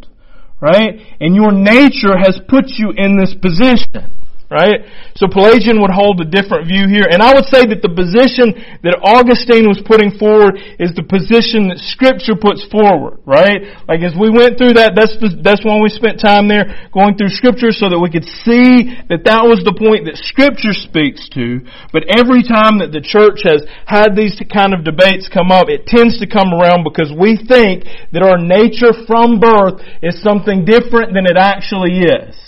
Right? 0.60 0.98
And 1.20 1.34
your 1.36 1.52
nature 1.52 2.16
has 2.18 2.40
put 2.48 2.64
you 2.78 2.92
in 2.96 3.16
this 3.16 3.34
position. 3.34 4.10
Right? 4.48 4.88
So 5.12 5.28
Pelagian 5.28 5.76
would 5.84 5.92
hold 5.92 6.24
a 6.24 6.28
different 6.28 6.72
view 6.72 6.88
here. 6.88 7.04
And 7.04 7.20
I 7.20 7.36
would 7.36 7.44
say 7.52 7.68
that 7.68 7.84
the 7.84 7.92
position 7.92 8.56
that 8.80 8.96
Augustine 9.04 9.68
was 9.68 9.76
putting 9.84 10.16
forward 10.16 10.56
is 10.80 10.96
the 10.96 11.04
position 11.04 11.68
that 11.68 11.76
Scripture 11.92 12.32
puts 12.32 12.64
forward. 12.72 13.20
Right? 13.28 13.76
Like 13.84 14.00
as 14.00 14.16
we 14.16 14.32
went 14.32 14.56
through 14.56 14.80
that, 14.80 14.96
that's, 14.96 15.20
the, 15.20 15.36
that's 15.44 15.60
when 15.68 15.84
we 15.84 15.92
spent 15.92 16.16
time 16.16 16.48
there 16.48 16.88
going 16.96 17.20
through 17.20 17.28
Scripture 17.36 17.76
so 17.76 17.92
that 17.92 18.00
we 18.00 18.08
could 18.08 18.24
see 18.24 18.96
that 19.12 19.28
that 19.28 19.44
was 19.44 19.60
the 19.68 19.76
point 19.76 20.08
that 20.08 20.16
Scripture 20.16 20.72
speaks 20.72 21.28
to. 21.36 21.60
But 21.92 22.08
every 22.08 22.40
time 22.40 22.80
that 22.80 22.88
the 22.88 23.04
church 23.04 23.44
has 23.44 23.68
had 23.84 24.16
these 24.16 24.40
kind 24.48 24.72
of 24.72 24.80
debates 24.80 25.28
come 25.28 25.52
up, 25.52 25.68
it 25.68 25.84
tends 25.84 26.16
to 26.24 26.26
come 26.26 26.56
around 26.56 26.88
because 26.88 27.12
we 27.12 27.36
think 27.36 27.84
that 28.16 28.24
our 28.24 28.40
nature 28.40 28.96
from 29.04 29.36
birth 29.44 29.84
is 30.00 30.16
something 30.24 30.64
different 30.64 31.12
than 31.12 31.28
it 31.28 31.36
actually 31.36 32.00
is. 32.00 32.47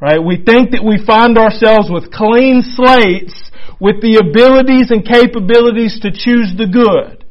Right? 0.00 0.22
We 0.22 0.36
think 0.36 0.72
that 0.72 0.82
we 0.82 1.04
find 1.04 1.36
ourselves 1.36 1.88
with 1.90 2.10
clean 2.10 2.62
slates 2.64 3.50
with 3.80 4.02
the 4.02 4.20
abilities 4.20 4.92
and 4.92 5.04
capabilities 5.04 5.98
to 6.04 6.12
choose 6.12 6.52
the 6.56 6.68
good. 6.68 7.24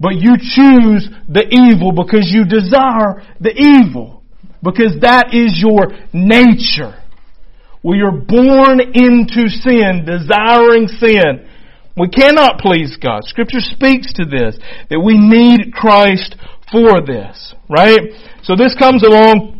But 0.00 0.16
you 0.16 0.40
choose 0.40 1.08
the 1.28 1.44
evil 1.44 1.92
because 1.92 2.32
you 2.32 2.44
desire 2.48 3.22
the 3.38 3.52
evil. 3.52 4.22
Because 4.62 4.96
that 5.02 5.34
is 5.34 5.60
your 5.60 5.92
nature. 6.12 6.96
We 7.82 8.02
are 8.02 8.12
born 8.12 8.80
into 8.80 9.48
sin, 9.48 10.04
desiring 10.04 10.88
sin. 10.88 11.46
We 11.96 12.08
cannot 12.08 12.58
please 12.58 12.96
God. 12.96 13.24
Scripture 13.24 13.60
speaks 13.60 14.12
to 14.14 14.24
this, 14.24 14.58
that 14.90 15.00
we 15.00 15.18
need 15.18 15.72
Christ 15.72 16.36
for 16.70 17.04
this, 17.04 17.54
right? 17.68 18.14
So 18.42 18.56
this 18.56 18.74
comes 18.74 19.02
along 19.02 19.57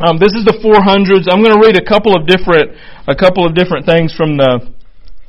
um, 0.00 0.16
this 0.16 0.32
is 0.32 0.48
the 0.48 0.56
400s. 0.64 1.28
I'm 1.28 1.44
going 1.44 1.52
to 1.52 1.60
read 1.60 1.76
a 1.76 1.84
couple 1.84 2.16
of 2.16 2.26
different 2.26 2.72
a 3.06 3.14
couple 3.14 3.44
of 3.44 3.54
different 3.54 3.84
things 3.84 4.16
from 4.16 4.36
the 4.40 4.72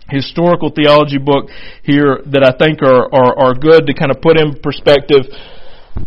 historical 0.08 0.72
theology 0.72 1.18
book 1.18 1.52
here 1.84 2.24
that 2.32 2.44
I 2.44 2.56
think 2.56 2.80
are 2.80 3.12
are, 3.12 3.52
are 3.52 3.54
good 3.54 3.88
to 3.88 3.94
kind 3.94 4.12
of 4.12 4.24
put 4.24 4.40
in 4.40 4.60
perspective 4.64 5.28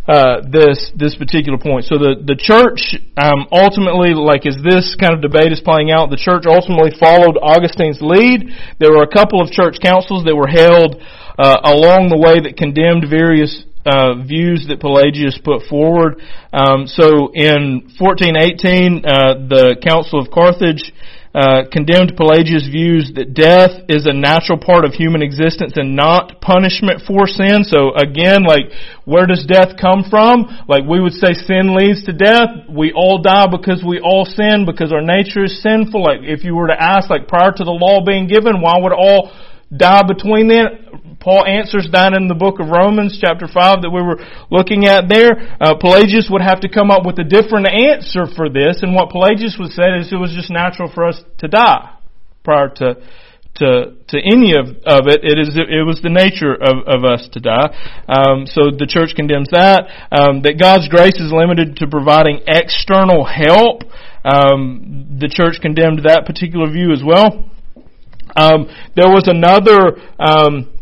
uh, 0.09 0.41
this 0.49 0.93
this 0.97 1.13
particular 1.13 1.61
point. 1.61 1.85
So 1.85 2.01
the 2.01 2.17
the 2.17 2.41
church 2.41 2.97
um, 3.21 3.45
ultimately, 3.53 4.17
like 4.17 4.49
as 4.49 4.57
this 4.65 4.97
kind 4.97 5.13
of 5.13 5.21
debate 5.21 5.53
is 5.53 5.61
playing 5.61 5.93
out, 5.93 6.09
the 6.09 6.21
church 6.21 6.49
ultimately 6.49 6.97
followed 6.97 7.37
Augustine's 7.37 8.01
lead. 8.01 8.49
There 8.81 8.97
were 8.97 9.05
a 9.05 9.13
couple 9.13 9.45
of 9.45 9.53
church 9.53 9.77
councils 9.77 10.25
that 10.25 10.33
were 10.33 10.49
held 10.49 11.05
uh, 11.37 11.69
along 11.69 12.09
the 12.09 12.17
way 12.17 12.41
that 12.41 12.57
condemned 12.57 13.05
various 13.13 13.69
uh, 13.85 14.23
views 14.25 14.67
that 14.69 14.81
Pelagius 14.81 15.39
put 15.43 15.63
forward. 15.69 16.21
Um, 16.53 16.87
so 16.87 17.33
in 17.35 17.93
1418, 17.99 19.05
uh, 19.05 19.47
the 19.49 19.77
Council 19.83 20.21
of 20.21 20.31
Carthage 20.31 20.93
uh, 21.35 21.67
condemned 21.67 22.15
Pelagius' 22.17 22.71
views 22.71 23.11
that 23.19 23.35
death 23.35 23.83
is 23.91 24.07
a 24.07 24.15
natural 24.15 24.57
part 24.57 24.87
of 24.87 24.95
human 24.95 25.21
existence 25.21 25.75
and 25.75 25.97
not 25.97 26.41
punishment 26.41 27.03
for 27.03 27.27
sin. 27.27 27.67
So 27.67 27.91
again, 27.91 28.47
like, 28.47 28.71
where 29.05 29.27
does 29.27 29.45
death 29.45 29.75
come 29.75 30.07
from? 30.09 30.47
Like, 30.69 30.87
we 30.87 31.03
would 31.03 31.13
say 31.13 31.35
sin 31.35 31.75
leads 31.75 32.07
to 32.07 32.15
death. 32.15 32.71
We 32.71 32.95
all 32.95 33.19
die 33.19 33.51
because 33.51 33.83
we 33.83 33.99
all 33.99 34.25
sin, 34.25 34.63
because 34.63 34.93
our 34.93 35.03
nature 35.03 35.43
is 35.43 35.61
sinful. 35.61 36.07
Like, 36.07 36.23
if 36.23 36.45
you 36.45 36.55
were 36.55 36.69
to 36.69 36.81
ask, 36.81 37.11
like, 37.11 37.27
prior 37.27 37.51
to 37.51 37.65
the 37.65 37.75
law 37.75 38.07
being 38.07 38.29
given, 38.29 38.63
why 38.63 38.79
would 38.79 38.95
all 38.95 39.35
die 39.77 40.07
between 40.07 40.47
then? 40.47 41.03
Paul 41.25 41.49
answers 41.49 41.89
that 41.97 42.13
in 42.13 42.29
the 42.29 42.37
book 42.37 42.61
of 42.61 42.69
Romans, 42.69 43.17
chapter 43.17 43.49
5, 43.49 43.81
that 43.81 43.89
we 43.89 44.05
were 44.05 44.21
looking 44.53 44.85
at 44.85 45.09
there. 45.09 45.57
Uh, 45.57 45.73
Pelagius 45.73 46.29
would 46.29 46.45
have 46.45 46.61
to 46.61 46.69
come 46.69 46.93
up 46.93 47.09
with 47.09 47.17
a 47.17 47.25
different 47.25 47.65
answer 47.65 48.29
for 48.29 48.53
this, 48.53 48.85
and 48.85 48.93
what 48.93 49.09
Pelagius 49.09 49.57
would 49.59 49.73
say 49.73 49.89
is 49.97 50.13
it 50.13 50.21
was 50.21 50.37
just 50.37 50.53
natural 50.53 50.93
for 50.93 51.09
us 51.09 51.25
to 51.39 51.49
die 51.49 51.97
prior 52.45 52.69
to 52.69 53.01
to 53.57 53.97
to 54.09 54.19
any 54.21 54.53
of, 54.53 54.69
of 54.85 55.09
it. 55.09 55.25
It 55.25 55.41
is 55.41 55.57
it 55.57 55.87
was 55.87 56.05
the 56.05 56.13
nature 56.13 56.53
of, 56.53 56.85
of 56.85 57.09
us 57.09 57.25
to 57.33 57.41
die. 57.41 57.73
Um, 58.05 58.45
so 58.45 58.69
the 58.69 58.85
church 58.85 59.17
condemns 59.17 59.49
that. 59.49 59.89
Um, 60.13 60.43
that 60.43 60.61
God's 60.61 60.93
grace 60.93 61.17
is 61.17 61.33
limited 61.33 61.81
to 61.81 61.87
providing 61.87 62.45
external 62.47 63.25
help. 63.25 63.89
Um, 64.29 65.17
the 65.17 65.33
church 65.33 65.57
condemned 65.63 66.05
that 66.05 66.27
particular 66.27 66.69
view 66.69 66.93
as 66.93 67.01
well. 67.01 67.49
Um, 68.37 68.67
there 68.97 69.09
was 69.09 69.25
another 69.25 69.97
um, 70.19 70.74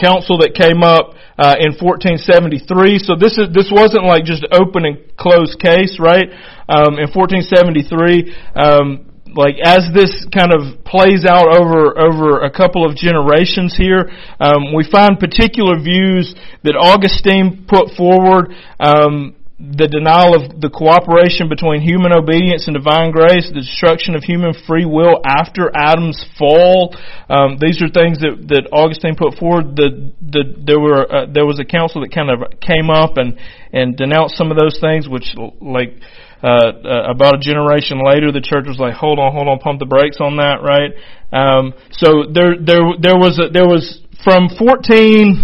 council 0.00 0.38
that 0.38 0.56
came 0.56 0.82
up 0.82 1.14
uh, 1.38 1.56
in 1.60 1.76
1473. 1.76 2.98
So 2.98 3.16
this 3.16 3.38
is 3.38 3.52
this 3.52 3.70
wasn't 3.72 4.04
like 4.04 4.24
just 4.24 4.44
open 4.52 4.84
and 4.84 4.98
closed 5.16 5.60
case, 5.60 6.00
right? 6.00 6.28
Um, 6.68 6.96
in 7.00 7.08
1473, 7.12 8.32
um, 8.56 9.10
like 9.34 9.56
as 9.62 9.88
this 9.94 10.26
kind 10.34 10.52
of 10.52 10.84
plays 10.84 11.24
out 11.24 11.48
over 11.48 11.96
over 11.96 12.42
a 12.42 12.50
couple 12.50 12.84
of 12.84 12.96
generations 12.96 13.76
here, 13.76 14.10
um, 14.40 14.74
we 14.74 14.84
find 14.84 15.18
particular 15.18 15.78
views 15.78 16.34
that 16.64 16.76
Augustine 16.76 17.64
put 17.68 17.94
forward. 17.96 18.52
Um, 18.80 19.39
the 19.60 19.92
denial 19.92 20.32
of 20.32 20.56
the 20.56 20.72
cooperation 20.72 21.52
between 21.52 21.84
human 21.84 22.16
obedience 22.16 22.64
and 22.64 22.72
divine 22.72 23.12
grace, 23.12 23.44
the 23.52 23.60
destruction 23.60 24.16
of 24.16 24.24
human 24.24 24.56
free 24.66 24.88
will 24.88 25.20
after 25.20 25.68
Adam's 25.76 26.16
fall. 26.40 26.96
Um, 27.28 27.60
these 27.60 27.76
are 27.84 27.92
things 27.92 28.24
that, 28.24 28.40
that 28.48 28.72
Augustine 28.72 29.20
put 29.20 29.36
forward. 29.36 29.76
The, 29.76 30.16
the, 30.24 30.42
there 30.64 30.80
were 30.80 31.04
uh, 31.04 31.26
there 31.28 31.44
was 31.44 31.60
a 31.60 31.68
council 31.68 32.00
that 32.00 32.08
kind 32.08 32.32
of 32.32 32.40
came 32.64 32.88
up 32.88 33.20
and 33.20 33.36
and 33.68 33.96
denounced 34.00 34.40
some 34.40 34.50
of 34.50 34.56
those 34.56 34.80
things, 34.80 35.08
which 35.08 35.36
like. 35.60 36.00
Uh, 36.42 36.72
uh, 36.88 37.12
about 37.12 37.36
a 37.36 37.38
generation 37.38 38.00
later, 38.02 38.32
the 38.32 38.40
church 38.40 38.64
was 38.66 38.78
like, 38.78 38.94
"Hold 38.94 39.18
on, 39.18 39.30
hold 39.30 39.46
on, 39.46 39.58
pump 39.58 39.78
the 39.78 39.84
brakes 39.84 40.16
on 40.24 40.38
that." 40.38 40.64
Right? 40.64 40.96
Um, 41.36 41.74
so 41.92 42.24
there, 42.32 42.56
there, 42.56 42.80
there 42.98 43.20
was 43.20 43.38
a, 43.38 43.52
there 43.52 43.68
was 43.68 44.00
from 44.24 44.48
14, 44.48 45.36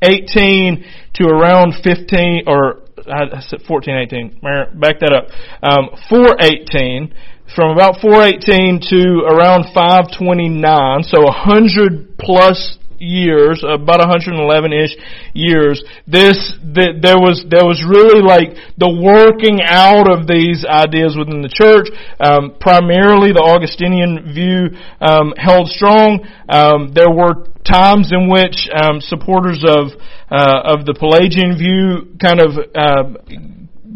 18 0.00 0.84
to 1.12 1.28
around 1.28 1.74
15 1.84 2.44
or 2.46 2.79
I 3.08 3.40
said 3.40 3.62
14, 3.62 3.94
18. 3.94 4.40
Back 4.80 5.00
that 5.00 5.12
up. 5.12 5.28
Um, 5.62 5.90
418 6.08 7.14
from 7.54 7.72
about 7.72 8.00
418 8.00 8.80
to 8.90 9.26
around 9.26 9.64
529, 9.74 11.02
so 11.02 11.22
a 11.22 11.34
100 11.34 12.18
plus 12.18 12.78
years, 13.00 13.64
about 13.66 14.00
111-ish 14.00 14.94
years, 15.32 15.82
this, 16.06 16.54
the, 16.60 17.00
there 17.00 17.18
was, 17.18 17.44
there 17.48 17.64
was 17.64 17.82
really 17.82 18.20
like 18.20 18.54
the 18.76 18.86
working 18.86 19.60
out 19.64 20.06
of 20.06 20.28
these 20.28 20.64
ideas 20.68 21.16
within 21.16 21.40
the 21.40 21.50
church. 21.50 21.88
Um, 22.20 22.60
primarily 22.60 23.32
the 23.32 23.42
Augustinian 23.42 24.32
view, 24.32 24.76
um, 25.00 25.32
held 25.36 25.68
strong. 25.68 26.20
Um, 26.48 26.92
there 26.92 27.10
were 27.10 27.48
times 27.64 28.12
in 28.12 28.28
which, 28.28 28.68
um, 28.70 29.00
supporters 29.00 29.64
of, 29.64 29.96
uh, 30.30 30.76
of 30.76 30.84
the 30.84 30.94
Pelagian 30.94 31.56
view 31.56 32.14
kind 32.20 32.38
of, 32.38 32.54
uh, 32.76 33.48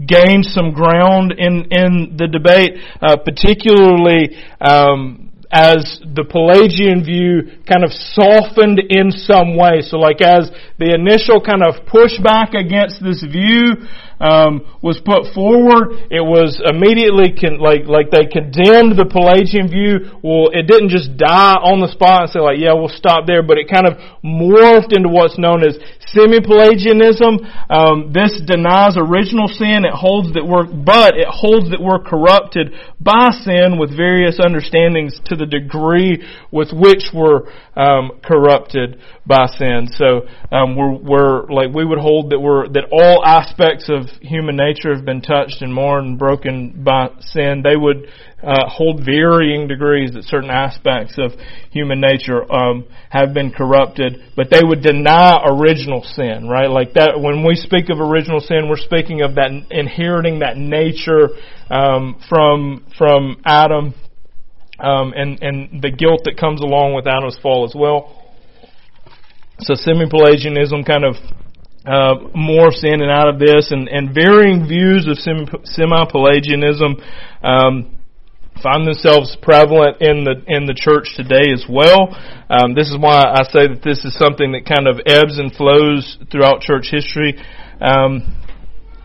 gained 0.07 0.45
some 0.45 0.73
ground 0.73 1.33
in 1.33 1.67
in 1.71 2.17
the 2.19 2.27
debate, 2.27 2.77
uh, 3.01 3.17
particularly 3.17 4.37
um, 4.61 5.24
as 5.55 6.03
the 6.03 6.27
Pelagian 6.27 7.07
view 7.07 7.62
kind 7.62 7.87
of 7.87 7.95
softened 7.95 8.83
in 8.90 9.14
some 9.14 9.55
way. 9.55 9.87
So 9.87 10.03
like 10.03 10.19
as 10.19 10.51
the 10.83 10.90
initial 10.90 11.38
kind 11.38 11.62
of 11.62 11.87
pushback 11.87 12.59
against 12.59 12.99
this 12.99 13.23
view 13.23 13.87
um, 14.25 14.65
was 14.81 14.97
put 15.05 15.29
forward, 15.37 16.09
it 16.09 16.25
was 16.25 16.57
immediately 16.65 17.37
con- 17.37 17.61
like 17.61 17.85
like 17.85 18.09
they 18.09 18.25
condemned 18.25 18.97
the 18.97 19.05
Pelagian 19.05 19.69
view. 19.69 20.17
Well, 20.25 20.49
it 20.49 20.65
didn't 20.65 20.89
just 20.89 21.21
die 21.21 21.61
on 21.61 21.85
the 21.85 21.93
spot 21.93 22.25
and 22.25 22.31
say 22.33 22.41
like, 22.41 22.57
yeah, 22.57 22.73
we'll 22.73 22.89
stop 22.89 23.29
there, 23.29 23.45
but 23.45 23.61
it 23.61 23.69
kind 23.69 23.85
of 23.85 24.01
morphed 24.25 24.97
into 24.97 25.13
what's 25.13 25.37
known 25.37 25.61
as 25.61 25.77
semi-Pelagianism. 26.15 27.45
Um, 27.69 28.13
this 28.15 28.41
denies 28.41 28.97
original 28.97 29.49
sin. 29.49 29.85
It 29.85 29.93
holds 29.93 30.33
that 30.33 30.47
we're, 30.47 30.65
but 30.65 31.19
it 31.19 31.29
holds 31.29 31.69
that 31.71 31.83
we're 31.83 32.01
corrupted 32.01 32.73
by 32.97 33.29
sin 33.45 33.77
with 33.77 33.93
various 33.93 34.41
understandings 34.41 35.21
to 35.27 35.37
the 35.37 35.45
degree 35.45 36.25
with 36.51 36.73
which 36.73 37.13
we're 37.13 37.51
um, 37.77 38.23
corrupted 38.25 39.03
by 39.27 39.47
sin. 39.59 39.89
So 39.93 40.25
um, 40.51 40.77
we're, 40.77 40.97
we're 40.97 41.47
like 41.51 41.75
we 41.75 41.85
would 41.85 41.99
hold 41.99 42.31
that 42.31 42.41
we're 42.41 42.69
that 42.69 42.89
all 42.91 43.25
aspects 43.25 43.91
of 43.91 44.07
human 44.20 44.57
nature 44.57 44.94
have 44.94 45.05
been 45.05 45.20
touched 45.20 45.62
and 45.62 45.72
marred 45.72 46.05
and 46.05 46.18
broken 46.18 46.83
by 46.85 47.09
sin. 47.20 47.62
They 47.62 47.77
would 47.77 48.09
uh, 48.42 48.68
hold 48.68 49.05
varying 49.05 49.68
degrees 49.68 50.12
that 50.12 50.24
certain 50.24 50.50
aspects 50.50 51.16
of 51.18 51.33
human 51.70 52.00
nature 52.00 52.50
um, 52.53 52.87
have 53.11 53.33
been 53.33 53.50
corrupted, 53.50 54.33
but 54.37 54.48
they 54.50 54.61
would 54.62 54.83
deny 54.83 55.42
original 55.46 56.03
sin, 56.03 56.48
right? 56.48 56.68
Like 56.68 56.94
that. 56.94 57.18
When 57.20 57.44
we 57.44 57.55
speak 57.55 57.90
of 57.90 58.00
original 58.00 58.40
sin, 58.40 58.68
we're 58.68 58.77
speaking 58.77 59.22
of 59.22 59.37
that 59.37 59.50
inheriting 59.70 60.40
that 60.40 60.57
nature 60.57 61.31
um, 61.70 62.20
from 62.29 62.85
from 62.98 63.40
Adam 63.44 63.94
um, 64.79 65.12
and 65.16 65.42
and 65.42 65.83
the 65.83 65.90
guilt 65.90 66.22
that 66.24 66.37
comes 66.38 66.61
along 66.61 66.94
with 66.94 67.07
Adam's 67.07 67.38
fall 67.42 67.64
as 67.64 67.74
well. 67.74 68.20
So 69.61 69.74
semi-Pelagianism 69.74 70.83
kind 70.85 71.05
of 71.05 71.14
uh, 71.87 72.14
morphs 72.35 72.83
in 72.83 73.03
and 73.03 73.11
out 73.11 73.29
of 73.29 73.38
this, 73.38 73.70
and, 73.70 73.88
and 73.88 74.14
varying 74.14 74.66
views 74.66 75.07
of 75.07 75.18
semi-Pelagianism 75.18 76.97
um, 77.42 77.99
find 78.62 78.87
themselves 78.87 79.37
prevalent 79.42 80.01
in 80.01 80.25
the 80.25 80.40
in 80.47 80.66
the 80.66 80.75
church 80.75 81.12
today 81.16 81.53
as 81.53 81.64
well. 81.68 82.14
Um, 82.49 82.75
this 82.75 82.88
is 82.88 82.97
why 82.99 83.20
I 83.20 83.42
say 83.44 83.68
that 83.68 83.83
this 83.85 84.05
is 84.05 84.16
something 84.16 84.53
that 84.53 84.64
kind 84.64 84.87
of 84.87 85.01
ebbs 85.07 85.38
and 85.38 85.53
flows 85.53 86.18
throughout 86.31 86.61
church 86.61 86.88
history. 86.90 87.37
Um, 87.81 88.40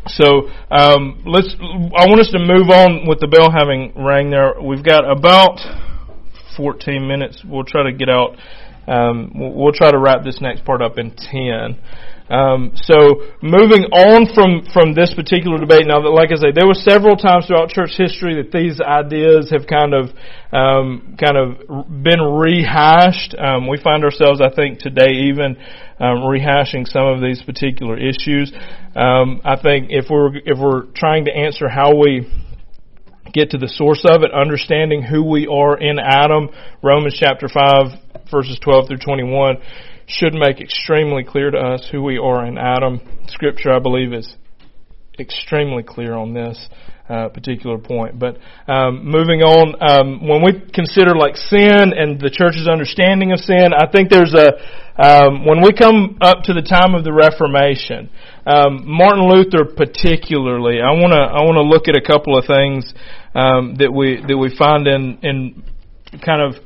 so 0.08 0.50
um, 0.72 1.24
let's. 1.26 1.56
I 1.60 2.08
want 2.08 2.20
us 2.20 2.32
to 2.32 2.40
move 2.40 2.70
on 2.70 3.08
with 3.08 3.20
the 3.20 3.28
bell 3.28 3.52
having 3.52 3.94
rang. 3.96 4.30
There, 4.30 4.56
we've 4.62 4.84
got 4.84 5.04
about 5.04 5.60
14 6.56 7.08
minutes. 7.08 7.44
We'll 7.46 7.64
try 7.64 7.84
to 7.84 7.94
get 7.94 8.10
out. 8.10 8.36
Um, 8.90 9.32
we'll 9.36 9.74
try 9.74 9.92
to 9.92 10.00
wrap 10.00 10.24
this 10.24 10.42
next 10.42 10.66
part 10.66 10.82
up 10.82 10.98
in 10.98 11.12
10. 11.12 11.78
Um, 12.30 12.74
so 12.76 13.26
moving 13.42 13.90
on 13.90 14.30
from 14.34 14.62
from 14.72 14.94
this 14.94 15.14
particular 15.16 15.58
debate, 15.58 15.88
now 15.88 16.02
that 16.02 16.10
like 16.10 16.30
I 16.32 16.38
say, 16.38 16.54
there 16.54 16.68
were 16.68 16.78
several 16.78 17.18
times 17.18 17.48
throughout 17.48 17.70
church 17.70 17.98
history 17.98 18.38
that 18.38 18.52
these 18.54 18.80
ideas 18.80 19.50
have 19.50 19.66
kind 19.66 19.94
of 19.94 20.14
um, 20.54 21.18
kind 21.18 21.38
of 21.38 21.58
been 21.90 22.22
rehashed. 22.22 23.34
Um, 23.34 23.68
we 23.68 23.82
find 23.82 24.04
ourselves, 24.06 24.42
I 24.42 24.54
think, 24.54 24.78
today 24.78 25.34
even 25.34 25.58
um, 26.00 26.22
rehashing 26.22 26.86
some 26.86 27.06
of 27.06 27.20
these 27.20 27.42
particular 27.42 27.98
issues. 27.98 28.54
Um, 28.96 29.42
I 29.44 29.58
think 29.58 29.88
if 29.90 30.06
we're 30.10 30.38
if 30.38 30.58
we're 30.60 30.86
trying 30.94 31.26
to 31.26 31.32
answer 31.34 31.68
how 31.68 31.96
we 31.96 32.30
get 33.34 33.52
to 33.52 33.58
the 33.58 33.68
source 33.68 34.06
of 34.10 34.24
it, 34.24 34.32
understanding 34.34 35.04
who 35.04 35.24
we 35.24 35.48
are 35.48 35.78
in 35.78 36.00
Adam, 36.00 36.50
Romans 36.82 37.16
chapter 37.20 37.48
five 37.48 38.00
verses 38.32 38.60
twelve 38.64 38.88
through 38.88 38.98
twenty 38.98 39.24
one 39.24 39.58
should 40.08 40.34
make 40.34 40.60
extremely 40.60 41.24
clear 41.24 41.52
to 41.52 41.58
us 41.58 41.88
who 41.92 42.02
we 42.02 42.18
are 42.18 42.46
in 42.46 42.58
Adam. 42.58 43.00
Scripture, 43.28 43.72
I 43.72 43.80
believe, 43.80 44.12
is 44.12 44.36
extremely 45.20 45.84
clear 45.84 46.16
on 46.16 46.34
this 46.34 46.68
uh, 47.10 47.28
particular 47.30 47.78
point. 47.78 48.18
But 48.18 48.38
um, 48.68 49.06
moving 49.06 49.42
on, 49.42 49.76
um, 49.82 50.28
when 50.28 50.42
we 50.44 50.54
consider 50.74 51.16
like 51.16 51.36
sin 51.36 51.94
and 51.94 52.20
the 52.20 52.30
church's 52.32 52.68
understanding 52.68 53.32
of 53.32 53.40
sin, 53.40 53.74
I 53.74 53.86
think 53.92 54.10
there's 54.10 54.34
a 54.34 54.58
um, 55.00 55.46
when 55.46 55.62
we 55.62 55.72
come 55.72 56.18
up 56.22 56.44
to 56.44 56.54
the 56.54 56.62
time 56.62 56.94
of 56.94 57.04
the 57.04 57.14
Reformation, 57.14 58.10
um, 58.46 58.84
Martin 58.86 59.30
Luther 59.30 59.64
particularly, 59.64 60.82
I 60.82 60.92
want 60.92 61.14
to 61.14 61.22
I 61.22 61.42
want 61.46 61.56
to 61.56 61.64
look 61.64 61.88
at 61.88 61.96
a 61.96 62.06
couple 62.06 62.38
of 62.38 62.46
things 62.46 62.94
um, 63.36 63.76
that 63.80 63.92
we 63.92 64.24
that 64.28 64.38
we 64.38 64.56
find 64.56 64.88
in 64.88 65.20
in 65.22 65.64
kind 66.26 66.42
of 66.42 66.62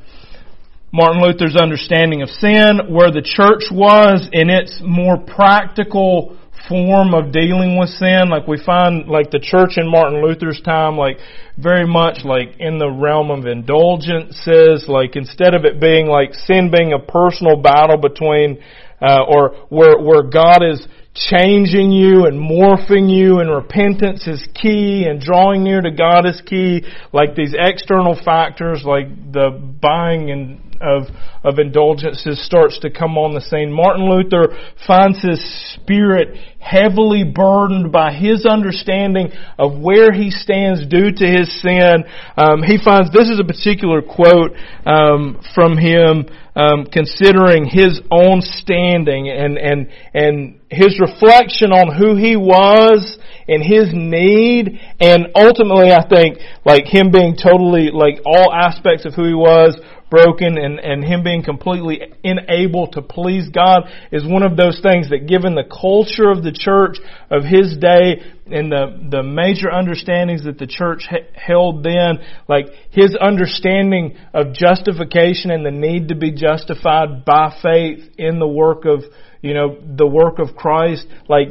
Martin 0.92 1.22
Luther's 1.22 1.56
understanding 1.56 2.22
of 2.22 2.28
sin, 2.28 2.78
where 2.88 3.10
the 3.10 3.22
church 3.22 3.64
was 3.72 4.28
in 4.32 4.48
its 4.48 4.80
more 4.80 5.18
practical 5.18 6.36
form 6.68 7.14
of 7.14 7.32
dealing 7.32 7.76
with 7.78 7.90
sin. 7.90 8.30
Like 8.30 8.46
we 8.46 8.62
find, 8.64 9.08
like 9.08 9.30
the 9.30 9.40
church 9.40 9.76
in 9.76 9.90
Martin 9.90 10.22
Luther's 10.22 10.60
time, 10.62 10.96
like 10.96 11.18
very 11.58 11.86
much 11.86 12.24
like 12.24 12.56
in 12.58 12.78
the 12.78 12.88
realm 12.88 13.30
of 13.30 13.46
indulgences. 13.46 14.86
Like 14.88 15.16
instead 15.16 15.54
of 15.54 15.64
it 15.64 15.80
being 15.80 16.06
like 16.06 16.32
sin 16.32 16.70
being 16.70 16.92
a 16.92 16.98
personal 16.98 17.56
battle 17.56 17.98
between, 17.98 18.62
uh, 19.02 19.24
or 19.26 19.66
where 19.68 19.98
where 19.98 20.22
God 20.22 20.62
is 20.62 20.86
changing 21.14 21.92
you 21.92 22.26
and 22.26 22.38
morphing 22.38 23.08
you 23.08 23.38
and 23.38 23.48
repentance 23.48 24.26
is 24.26 24.46
key 24.54 25.06
and 25.08 25.20
drawing 25.20 25.62
near 25.62 25.80
to 25.80 25.90
God 25.90 26.26
is 26.26 26.42
key. 26.44 26.84
Like 27.12 27.36
these 27.36 27.54
external 27.56 28.18
factors, 28.24 28.82
like 28.84 29.32
the 29.32 29.50
buying 29.50 30.30
and 30.30 30.63
of, 30.84 31.04
of 31.42 31.58
indulgences 31.58 32.44
starts 32.44 32.78
to 32.80 32.90
come 32.90 33.16
on 33.16 33.34
the 33.34 33.40
scene. 33.40 33.72
Martin 33.72 34.08
Luther 34.08 34.56
finds 34.86 35.22
his 35.22 35.40
spirit 35.74 36.36
heavily 36.60 37.24
burdened 37.24 37.92
by 37.92 38.12
his 38.12 38.46
understanding 38.46 39.30
of 39.58 39.78
where 39.78 40.12
he 40.12 40.30
stands 40.30 40.86
due 40.86 41.12
to 41.12 41.26
his 41.26 41.60
sin. 41.60 42.04
Um, 42.36 42.62
he 42.62 42.78
finds 42.82 43.12
this 43.12 43.28
is 43.28 43.38
a 43.38 43.44
particular 43.44 44.00
quote 44.00 44.52
um, 44.86 45.40
from 45.54 45.76
him 45.76 46.26
um, 46.56 46.86
considering 46.86 47.66
his 47.66 48.00
own 48.10 48.40
standing 48.40 49.28
and 49.28 49.58
and 49.58 49.90
and 50.14 50.60
his 50.70 51.00
reflection 51.00 51.72
on 51.72 51.94
who 51.94 52.16
he 52.16 52.36
was 52.36 53.18
and 53.48 53.62
his 53.62 53.90
need 53.92 54.80
and 55.00 55.28
ultimately 55.34 55.92
I 55.92 56.06
think 56.08 56.38
like 56.64 56.86
him 56.86 57.10
being 57.10 57.36
totally 57.36 57.90
like 57.90 58.20
all 58.24 58.52
aspects 58.52 59.04
of 59.04 59.14
who 59.14 59.26
he 59.26 59.34
was 59.34 59.78
broken 60.14 60.56
and, 60.56 60.78
and 60.78 61.04
him 61.04 61.24
being 61.24 61.42
completely 61.42 62.00
unable 62.22 62.86
to 62.86 63.02
please 63.02 63.48
God 63.48 63.90
is 64.12 64.24
one 64.24 64.44
of 64.44 64.56
those 64.56 64.80
things 64.80 65.10
that 65.10 65.26
given 65.26 65.56
the 65.56 65.64
culture 65.64 66.30
of 66.30 66.44
the 66.44 66.52
church 66.52 66.98
of 67.30 67.42
his 67.42 67.76
day 67.78 68.22
and 68.46 68.70
the, 68.70 69.08
the 69.10 69.22
major 69.24 69.72
understandings 69.72 70.44
that 70.44 70.58
the 70.58 70.68
church 70.68 71.08
held 71.34 71.82
then, 71.82 72.18
like 72.48 72.66
his 72.90 73.16
understanding 73.16 74.16
of 74.32 74.52
justification 74.52 75.50
and 75.50 75.66
the 75.66 75.72
need 75.72 76.08
to 76.08 76.14
be 76.14 76.30
justified 76.30 77.24
by 77.24 77.52
faith 77.60 78.08
in 78.16 78.38
the 78.38 78.46
work 78.46 78.84
of 78.84 79.02
you 79.40 79.52
know, 79.52 79.76
the 79.78 80.06
work 80.06 80.38
of 80.38 80.56
Christ, 80.56 81.06
like 81.28 81.48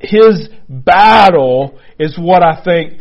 his 0.00 0.48
battle 0.70 1.78
is 1.98 2.16
what 2.18 2.42
I 2.42 2.62
think 2.64 3.00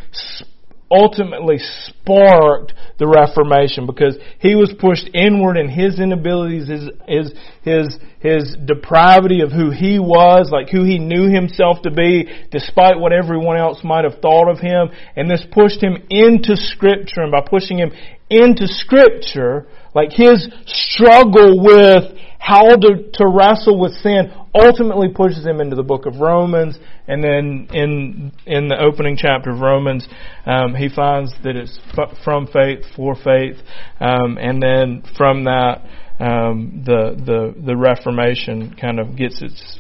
ultimately 0.92 1.58
sparked 1.58 2.74
the 3.00 3.08
Reformation 3.08 3.86
because 3.86 4.18
he 4.40 4.56
was 4.56 4.74
pushed 4.80 5.10
inward 5.14 5.58
in 5.58 5.68
his 5.68 6.00
inabilities, 6.00 6.70
his, 6.70 6.90
his, 7.08 7.34
his, 7.64 8.00
his 8.20 8.56
depravity 8.66 9.42
of 9.42 9.52
who 9.52 9.72
he 9.72 10.00
was, 10.00 10.50
like 10.52 10.70
who 10.70 10.84
he 10.84 11.00
knew 11.00 11.30
himself 11.30 11.82
to 11.84 11.92
be, 11.92 12.30
despite 12.52 13.00
what 13.00 13.12
everyone 13.12 13.58
else 13.58 13.80
might 13.84 14.04
have 14.04 14.22
thought 14.22 14.50
of 14.50 14.60
him. 14.60 14.90
And 15.16 15.30
this 15.30 15.46
pushed 15.52 15.82
him 15.82 15.98
into 16.10 16.56
Scripture, 16.56 17.22
and 17.22 17.32
by 17.32 17.42
pushing 17.42 17.78
him 17.78 17.92
into 18.30 18.68
Scripture, 18.68 19.68
like 19.96 20.12
his 20.12 20.48
struggle 20.66 21.64
with 21.64 22.16
how 22.38 22.76
to, 22.76 23.10
to 23.14 23.26
wrestle 23.28 23.80
with 23.80 23.94
sin 23.94 24.32
ultimately 24.54 25.08
pushes 25.10 25.44
him 25.46 25.60
into 25.60 25.76
the 25.76 25.84
book 25.84 26.06
of 26.06 26.18
Romans, 26.18 26.78
and 27.08 27.24
then 27.24 27.68
in 27.74 28.32
in 28.46 28.68
the 28.68 28.80
opening 28.80 29.18
chapter 29.18 29.50
of 29.50 29.60
Romans, 29.60 30.08
um, 30.46 30.76
he 30.76 30.88
finds 30.88 31.34
that 31.44 31.56
it's 31.56 31.80
from 32.24 32.48
faith 32.48 32.86
for 32.96 33.16
faith, 33.16 33.58
um, 34.00 34.38
and 34.38 34.62
then 34.62 35.04
from 35.18 35.46
that, 35.46 35.82
um, 36.20 36.84
the 36.86 37.16
the 37.26 37.66
the 37.66 37.76
Reformation 37.76 38.76
kind 38.80 39.00
of 39.00 39.18
gets 39.18 39.42
its 39.42 39.80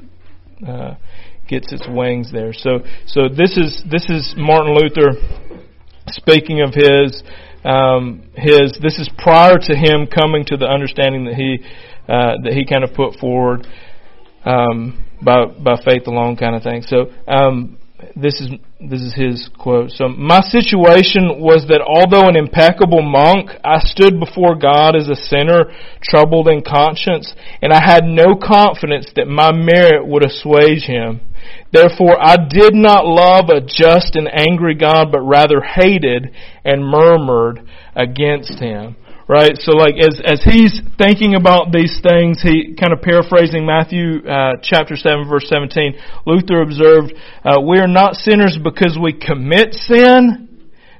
uh, 0.67 0.95
gets 1.47 1.71
its 1.71 1.85
wings 1.87 2.31
there. 2.31 2.51
So 2.51 2.79
so 3.05 3.29
this 3.29 3.57
is 3.57 3.83
this 3.89 4.09
is 4.09 4.33
Martin 4.35 4.73
Luther 4.73 5.11
speaking 6.07 6.61
of 6.61 6.73
his 6.73 7.23
um, 7.65 8.29
his 8.35 8.77
this 8.81 8.99
is 8.99 9.09
prior 9.17 9.57
to 9.57 9.75
him 9.75 10.07
coming 10.07 10.45
to 10.45 10.57
the 10.57 10.65
understanding 10.65 11.25
that 11.25 11.35
he 11.35 11.59
uh, 12.07 12.35
that 12.43 12.53
he 12.53 12.65
kind 12.65 12.83
of 12.83 12.93
put 12.93 13.15
forward 13.19 13.65
um, 14.45 15.05
by 15.21 15.45
by 15.45 15.75
faith 15.83 16.07
alone, 16.07 16.35
kind 16.37 16.55
of 16.55 16.63
thing. 16.63 16.83
So 16.83 17.11
um, 17.27 17.77
this 18.15 18.41
is 18.41 18.49
this 18.79 19.01
is 19.01 19.13
his 19.15 19.49
quote. 19.57 19.91
So 19.91 20.07
my 20.09 20.41
situation 20.41 21.39
was 21.39 21.65
that 21.69 21.81
although 21.81 22.27
an 22.27 22.35
impeccable 22.35 23.01
monk, 23.01 23.51
I 23.63 23.79
stood 23.79 24.19
before 24.19 24.55
God 24.55 24.95
as 24.95 25.07
a 25.07 25.15
sinner, 25.15 25.71
troubled 26.01 26.47
in 26.47 26.61
conscience, 26.61 27.33
and 27.61 27.71
I 27.71 27.79
had 27.83 28.03
no 28.03 28.35
confidence 28.35 29.07
that 29.15 29.27
my 29.27 29.51
merit 29.51 30.05
would 30.05 30.25
assuage 30.25 30.83
him. 30.83 31.21
Therefore 31.71 32.17
I 32.19 32.35
did 32.35 32.75
not 32.75 33.05
love 33.05 33.49
a 33.49 33.61
just 33.61 34.15
and 34.15 34.27
angry 34.27 34.75
God, 34.75 35.11
but 35.11 35.21
rather 35.21 35.61
hated 35.61 36.35
and 36.63 36.83
murmured 36.83 37.61
against 37.95 38.59
him 38.59 38.97
right? 39.27 39.53
So 39.57 39.73
like 39.73 39.95
as 39.99 40.21
as 40.23 40.43
he's 40.43 40.81
thinking 40.97 41.35
about 41.35 41.71
these 41.71 41.99
things, 42.01 42.41
he 42.41 42.75
kind 42.79 42.93
of 42.93 43.01
paraphrasing 43.01 43.65
Matthew 43.65 44.25
uh, 44.25 44.57
chapter 44.61 44.95
seven 44.95 45.27
verse 45.27 45.47
seventeen. 45.49 45.95
Luther 46.25 46.61
observed, 46.61 47.13
uh, 47.43 47.61
"We 47.61 47.79
are 47.79 47.87
not 47.87 48.15
sinners 48.15 48.57
because 48.61 48.97
we 49.01 49.13
commit 49.13 49.73
sin." 49.73 50.54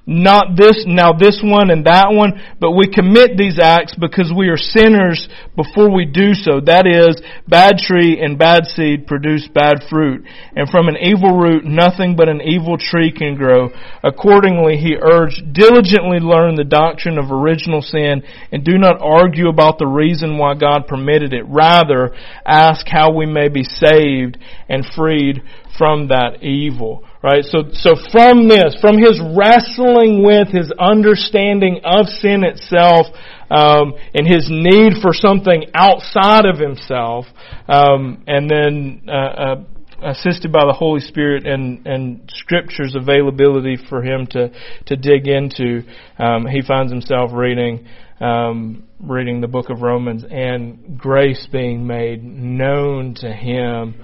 Not 0.07 0.55
this, 0.55 0.85
now 0.85 1.13
this 1.13 1.41
one 1.43 1.71
and 1.71 1.85
that 1.85 2.13
one, 2.13 2.39
but 2.59 2.71
we 2.71 2.85
commit 2.85 3.37
these 3.37 3.57
acts 3.57 3.95
because 3.99 4.31
we 4.35 4.49
are 4.49 4.57
sinners 4.57 5.27
before 5.55 5.89
we 5.89 6.05
do 6.05 6.35
so. 6.35 6.61
That 6.61 6.85
is, 6.85 7.19
bad 7.47 7.77
tree 7.79 8.21
and 8.21 8.37
bad 8.37 8.65
seed 8.65 9.07
produce 9.07 9.49
bad 9.51 9.81
fruit. 9.89 10.23
And 10.55 10.69
from 10.69 10.87
an 10.87 10.97
evil 11.01 11.35
root, 11.35 11.65
nothing 11.65 12.15
but 12.15 12.29
an 12.29 12.41
evil 12.41 12.77
tree 12.77 13.11
can 13.11 13.35
grow. 13.35 13.69
Accordingly, 14.03 14.77
he 14.77 14.95
urged, 14.95 15.53
diligently 15.53 16.19
learn 16.19 16.53
the 16.53 16.63
doctrine 16.63 17.17
of 17.17 17.31
original 17.31 17.81
sin 17.81 18.21
and 18.51 18.63
do 18.63 18.77
not 18.77 19.01
argue 19.01 19.49
about 19.49 19.79
the 19.79 19.87
reason 19.87 20.37
why 20.37 20.53
God 20.53 20.85
permitted 20.87 21.33
it. 21.33 21.45
Rather, 21.47 22.15
ask 22.45 22.85
how 22.87 23.11
we 23.11 23.25
may 23.25 23.49
be 23.49 23.63
saved 23.63 24.37
and 24.69 24.85
freed 24.95 25.41
from 25.77 26.09
that 26.09 26.43
evil. 26.43 27.03
Right? 27.25 27.43
So, 27.43 27.63
so 27.73 27.95
from 28.11 28.47
this, 28.47 28.77
from 28.79 28.99
his 28.99 29.19
wrestling 29.35 30.23
with 30.23 30.49
his 30.49 30.71
understanding 30.77 31.81
of 31.83 32.05
sin 32.05 32.43
itself, 32.43 33.07
um, 33.49 33.95
and 34.13 34.27
his 34.27 34.47
need 34.51 35.01
for 35.01 35.11
something 35.11 35.65
outside 35.73 36.45
of 36.45 36.59
himself, 36.59 37.25
um, 37.67 38.23
and 38.27 38.47
then 38.47 39.01
uh, 39.07 39.11
uh, 39.11 39.55
assisted 40.03 40.51
by 40.51 40.65
the 40.65 40.73
Holy 40.73 40.99
Spirit 40.99 41.47
and, 41.47 41.87
and 41.87 42.31
Scripture's 42.31 42.93
availability 42.93 43.77
for 43.89 44.03
him 44.03 44.27
to 44.27 44.51
to 44.85 44.95
dig 44.95 45.27
into, 45.27 45.81
um, 46.19 46.45
he 46.45 46.61
finds 46.61 46.91
himself 46.91 47.31
reading 47.33 47.87
um, 48.21 48.83
reading 48.99 49.41
the 49.41 49.47
book 49.47 49.71
of 49.71 49.81
Romans 49.81 50.23
and 50.29 50.99
grace 50.99 51.47
being 51.51 51.87
made 51.87 52.23
known 52.23 53.15
to 53.15 53.33
him 53.33 53.95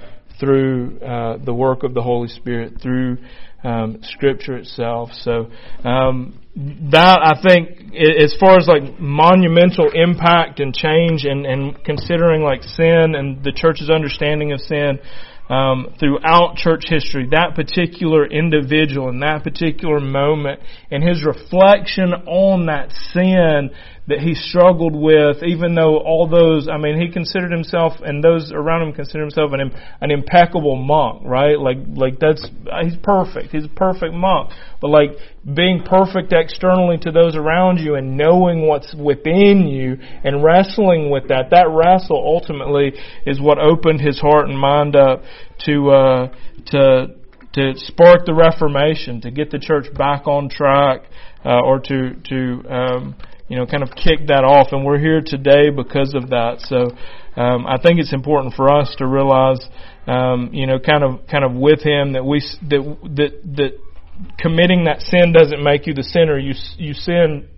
through 0.41 0.99
uh, 0.99 1.38
the 1.38 1.54
work 1.54 1.84
of 1.84 1.93
the 1.93 2.01
Holy 2.01 2.27
Spirit, 2.27 2.82
through 2.82 3.17
um, 3.63 3.99
Scripture 4.01 4.58
itself. 4.58 5.12
So 5.13 5.51
um, 5.86 6.41
that 6.91 7.19
I 7.23 7.39
think, 7.41 7.93
as 7.95 8.36
far 8.39 8.58
as 8.58 8.67
like 8.67 8.99
monumental 8.99 9.91
impact 9.93 10.60
and 10.60 10.73
change, 10.73 11.23
and, 11.23 11.45
and 11.45 11.82
considering 11.86 12.41
like 12.41 12.63
sin 12.63 13.13
and 13.15 13.43
the 13.43 13.54
church's 13.56 13.89
understanding 13.89 14.51
of 14.51 14.60
sin. 14.60 14.99
Um, 15.49 15.95
throughout 15.99 16.56
church 16.56 16.86
history, 16.88 17.27
that 17.32 17.56
particular 17.56 18.25
individual 18.25 19.10
in 19.10 19.19
that 19.19 19.43
particular 19.43 19.99
moment, 19.99 20.62
and 20.89 21.04
his 21.04 21.25
reflection 21.25 22.13
on 22.13 22.67
that 22.67 22.89
sin 23.12 23.69
that 24.07 24.19
he 24.19 24.33
struggled 24.33 24.95
with, 24.95 25.43
even 25.43 25.75
though 25.75 25.99
all 25.99 26.27
those, 26.27 26.67
I 26.67 26.77
mean, 26.77 26.99
he 26.99 27.11
considered 27.11 27.51
himself 27.51 27.93
and 28.03 28.23
those 28.23 28.51
around 28.51 28.87
him 28.87 28.93
considered 28.93 29.21
himself 29.21 29.51
an, 29.53 29.71
an 30.01 30.09
impeccable 30.09 30.75
monk, 30.75 31.21
right? 31.23 31.57
Like, 31.57 31.77
like 31.93 32.19
that's, 32.19 32.49
he's 32.83 32.97
perfect. 33.03 33.51
He's 33.51 33.65
a 33.65 33.69
perfect 33.69 34.13
monk. 34.13 34.51
But 34.81 34.89
like 34.89 35.11
being 35.45 35.83
perfect 35.85 36.33
externally 36.33 36.97
to 36.99 37.11
those 37.11 37.35
around 37.35 37.77
you 37.77 37.93
and 37.93 38.17
knowing 38.17 38.65
what's 38.67 38.93
within 38.95 39.67
you 39.67 39.97
and 40.23 40.43
wrestling 40.43 41.11
with 41.11 41.27
that, 41.27 41.51
that 41.51 41.67
wrestle 41.69 42.17
ultimately 42.17 42.93
is 43.27 43.39
what 43.39 43.59
opened 43.59 44.01
his 44.01 44.19
heart 44.19 44.49
and 44.49 44.57
mind 44.57 44.95
up 44.95 45.21
to, 45.65 45.91
uh, 45.91 46.35
to, 46.65 47.07
to 47.53 47.73
spark 47.75 48.25
the 48.25 48.33
Reformation, 48.33 49.21
to 49.21 49.29
get 49.29 49.51
the 49.51 49.59
church 49.59 49.85
back 49.95 50.25
on 50.25 50.49
track, 50.49 51.01
uh, 51.45 51.59
or 51.63 51.79
to, 51.79 52.15
to, 52.29 52.63
um, 52.69 53.15
you 53.51 53.57
know, 53.57 53.65
kind 53.65 53.83
of 53.83 53.89
kicked 53.89 54.27
that 54.27 54.45
off. 54.45 54.71
And 54.71 54.85
we're 54.85 54.97
here 54.97 55.19
today 55.19 55.71
because 55.75 56.15
of 56.15 56.29
that. 56.29 56.63
So 56.63 56.95
um, 57.35 57.67
I 57.67 57.75
think 57.83 57.99
it's 57.99 58.13
important 58.13 58.53
for 58.53 58.71
us 58.71 58.95
to 58.99 59.05
realize, 59.05 59.59
um, 60.07 60.51
you 60.53 60.65
know, 60.65 60.79
kind 60.79 61.03
of 61.03 61.27
kind 61.27 61.43
of 61.43 61.51
with 61.51 61.83
Him 61.83 62.13
that 62.13 62.23
we 62.23 62.39
that 62.69 62.79
that 63.03 63.31
that 63.57 63.71
committing 64.39 64.85
that 64.85 65.01
sin 65.01 65.33
doesn't 65.33 65.61
make 65.61 65.85
you 65.85 65.93
the 65.93 66.03
sinner. 66.03 66.39
You 66.39 66.53
you 66.77 66.93
sin. 66.93 67.49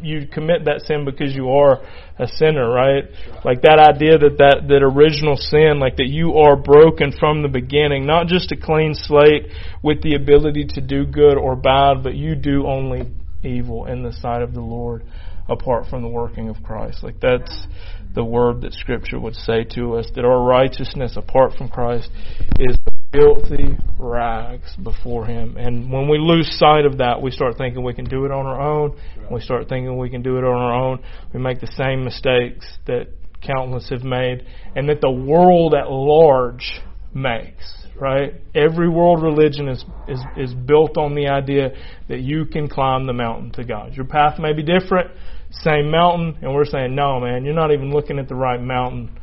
You 0.00 0.28
commit 0.28 0.66
that 0.66 0.82
sin 0.82 1.04
because 1.04 1.34
you 1.34 1.48
are 1.50 1.80
a 2.18 2.28
sinner, 2.28 2.70
right? 2.70 3.04
Like 3.44 3.62
that 3.62 3.80
idea 3.80 4.18
that, 4.18 4.36
that 4.38 4.68
that 4.68 4.82
original 4.82 5.36
sin, 5.36 5.80
like 5.80 5.96
that 5.96 6.06
you 6.06 6.34
are 6.34 6.56
broken 6.56 7.10
from 7.10 7.42
the 7.42 7.48
beginning, 7.48 8.06
not 8.06 8.26
just 8.26 8.52
a 8.52 8.56
clean 8.56 8.92
slate 8.94 9.48
with 9.82 10.02
the 10.02 10.14
ability 10.14 10.66
to 10.74 10.80
do 10.80 11.06
good 11.06 11.36
or 11.38 11.56
bad, 11.56 12.02
but 12.04 12.14
you 12.14 12.36
do 12.36 12.66
only 12.66 13.10
evil 13.42 13.86
in 13.86 14.02
the 14.02 14.12
sight 14.12 14.42
of 14.42 14.52
the 14.52 14.60
Lord 14.60 15.02
apart 15.48 15.86
from 15.88 16.02
the 16.02 16.08
working 16.08 16.48
of 16.48 16.62
Christ. 16.62 17.02
Like 17.02 17.20
that's 17.20 17.66
the 18.14 18.24
word 18.24 18.62
that 18.62 18.72
Scripture 18.72 19.18
would 19.18 19.34
say 19.34 19.64
to 19.74 19.96
us 19.96 20.10
that 20.14 20.24
our 20.24 20.42
righteousness 20.42 21.16
apart 21.16 21.54
from 21.56 21.68
Christ 21.68 22.10
is 22.58 22.76
filthy 23.12 23.76
rags 23.98 24.76
before 24.82 25.26
Him. 25.26 25.56
And 25.56 25.90
when 25.90 26.08
we 26.08 26.18
lose 26.18 26.48
sight 26.58 26.84
of 26.84 26.98
that, 26.98 27.22
we 27.22 27.30
start 27.30 27.56
thinking 27.56 27.82
we 27.82 27.94
can 27.94 28.04
do 28.04 28.24
it 28.24 28.30
on 28.30 28.46
our 28.46 28.60
own. 28.60 28.96
we 29.30 29.40
start 29.40 29.68
thinking 29.68 29.96
we 29.96 30.10
can 30.10 30.22
do 30.22 30.36
it 30.36 30.44
on 30.44 30.56
our 30.56 30.74
own, 30.74 31.02
we 31.32 31.40
make 31.40 31.60
the 31.60 31.72
same 31.76 32.04
mistakes 32.04 32.66
that 32.86 33.08
countless 33.40 33.88
have 33.88 34.02
made 34.02 34.44
and 34.74 34.88
that 34.88 35.00
the 35.00 35.10
world 35.10 35.74
at 35.74 35.88
large 35.88 36.80
makes 37.14 37.78
right? 38.00 38.34
Every 38.54 38.88
world 38.88 39.22
religion 39.22 39.68
is, 39.68 39.84
is, 40.06 40.20
is 40.36 40.54
built 40.54 40.96
on 40.96 41.14
the 41.14 41.28
idea 41.28 41.70
that 42.08 42.20
you 42.20 42.44
can 42.44 42.68
climb 42.68 43.06
the 43.06 43.12
mountain 43.12 43.50
to 43.52 43.64
God. 43.64 43.94
Your 43.94 44.04
path 44.04 44.38
may 44.38 44.52
be 44.52 44.62
different, 44.62 45.10
same 45.50 45.90
mountain, 45.90 46.38
and 46.42 46.54
we're 46.54 46.64
saying, 46.64 46.94
no, 46.94 47.20
man, 47.20 47.44
you're 47.44 47.54
not 47.54 47.72
even 47.72 47.90
looking 47.90 48.18
at 48.18 48.28
the 48.28 48.34
right 48.34 48.60
mountain, 48.60 49.18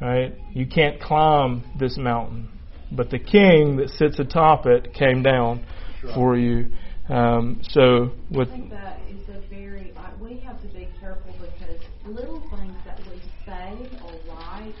right? 0.00 0.34
You 0.52 0.66
can't 0.66 1.00
climb 1.00 1.64
this 1.78 1.96
mountain. 1.98 2.48
But 2.90 3.10
the 3.10 3.18
king 3.18 3.76
that 3.76 3.90
sits 3.90 4.18
atop 4.18 4.66
it 4.66 4.92
came 4.92 5.22
down 5.22 5.64
right. 6.02 6.14
for 6.14 6.36
you. 6.36 6.70
Um, 7.08 7.60
so 7.62 8.12
with 8.30 8.48
I 8.48 8.52
think 8.52 8.70
that 8.70 9.00
is 9.10 9.28
a 9.28 9.40
very, 9.48 9.92
uh, 9.96 10.10
we 10.20 10.36
have 10.40 10.60
to 10.62 10.68
be 10.68 10.88
careful 11.00 11.34
because 11.40 11.80
little 12.06 12.40
things 12.56 12.76
that 12.84 13.00
we 13.10 13.20
say 13.46 13.88
or 14.04 14.34
write 14.34 14.74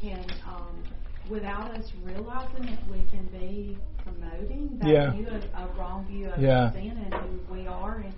can, 0.00 0.24
um, 0.46 0.82
without 1.30 1.70
us 1.72 1.90
realizing 2.02 2.68
it, 2.68 2.78
we 2.90 3.02
can 3.10 3.26
be 3.26 3.78
promoting 4.04 4.78
that 4.78 4.88
Yeah. 4.88 5.10
view 5.12 5.26
of, 5.28 5.42
a 5.54 5.68
wrong 5.78 6.06
view 6.06 6.28
of 6.28 6.40
Yeah. 6.40 6.72
sin 6.72 6.90
and 7.04 7.14
who 7.14 7.54
we 7.54 7.66
are. 7.66 7.98
And 8.04 8.14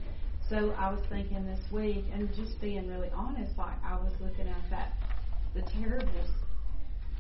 so 0.48 0.74
I 0.78 0.90
was 0.90 1.00
thinking 1.08 1.46
this 1.46 1.60
week, 1.72 2.04
and 2.12 2.28
just 2.34 2.60
being 2.60 2.88
really 2.88 3.10
honest, 3.14 3.56
like 3.56 3.82
I 3.84 3.94
was 3.94 4.12
looking 4.20 4.48
at 4.48 4.70
that, 4.70 4.92
the 5.54 5.62
terrible 5.62 6.24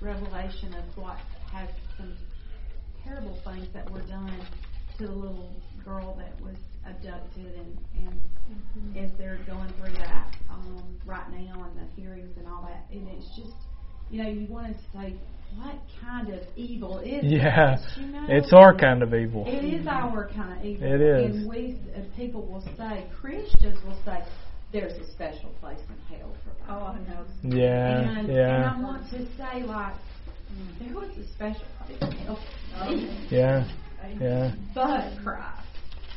revelation 0.00 0.74
of 0.74 0.84
what 0.96 1.16
has 1.50 1.68
some 1.96 2.14
terrible 3.02 3.38
things 3.44 3.66
that 3.72 3.90
were 3.90 4.02
done 4.02 4.32
to 4.98 5.06
the 5.06 5.12
little 5.12 5.50
girl 5.84 6.14
that 6.18 6.38
was 6.40 6.56
abducted 6.86 7.54
and, 7.56 7.78
and 8.06 8.96
as 8.96 9.10
they're 9.18 9.38
going 9.46 9.72
through 9.80 9.94
that 9.94 10.34
um, 10.50 10.84
right 11.06 11.30
now 11.32 11.64
and 11.64 11.78
the 11.78 12.00
hearings 12.00 12.36
and 12.36 12.46
all 12.46 12.62
that. 12.62 12.84
And 12.94 13.08
it's 13.08 13.28
just 13.36 13.56
you 14.10 14.22
know 14.22 14.28
you 14.28 14.46
want 14.46 14.68
to 14.68 14.74
say 14.92 15.14
what 15.56 15.76
kind 16.00 16.28
of 16.30 16.40
evil 16.56 16.98
is 17.00 17.24
Yeah, 17.24 17.76
this 17.76 17.96
you 17.98 18.06
know 18.06 18.26
it's 18.28 18.52
our 18.52 18.74
kind 18.76 19.02
of 19.02 19.14
evil. 19.14 19.44
it 19.46 19.64
is 19.64 19.86
our 19.86 20.28
kind 20.28 20.58
of 20.58 20.64
evil. 20.64 20.92
It 20.92 21.00
is. 21.00 21.36
and 21.36 21.48
we 21.48 21.78
uh, 21.96 22.00
people 22.16 22.42
will 22.46 22.64
say 22.76 23.06
Christians 23.20 23.78
will 23.84 23.98
say 24.04 24.22
there's 24.72 24.92
a 24.98 25.10
special 25.12 25.50
place 25.60 25.78
in 25.88 26.16
hell 26.16 26.34
for 26.42 26.50
that. 26.50 26.72
Oh, 26.72 26.86
I 26.86 26.98
know. 27.08 27.24
Yeah, 27.42 28.00
and, 28.18 28.28
and 28.30 28.64
I 28.64 28.80
want 28.80 29.08
to 29.10 29.24
say 29.36 29.62
like 29.62 29.94
there 30.80 30.94
was 30.94 31.10
a 31.16 31.26
special 31.34 31.66
place 31.86 31.98
in 32.00 32.12
hell 32.18 32.38
for 32.78 32.90
me. 32.90 33.26
Yeah, 33.30 33.68
yeah, 34.20 34.54
but 34.74 35.10
Christ. 35.22 35.60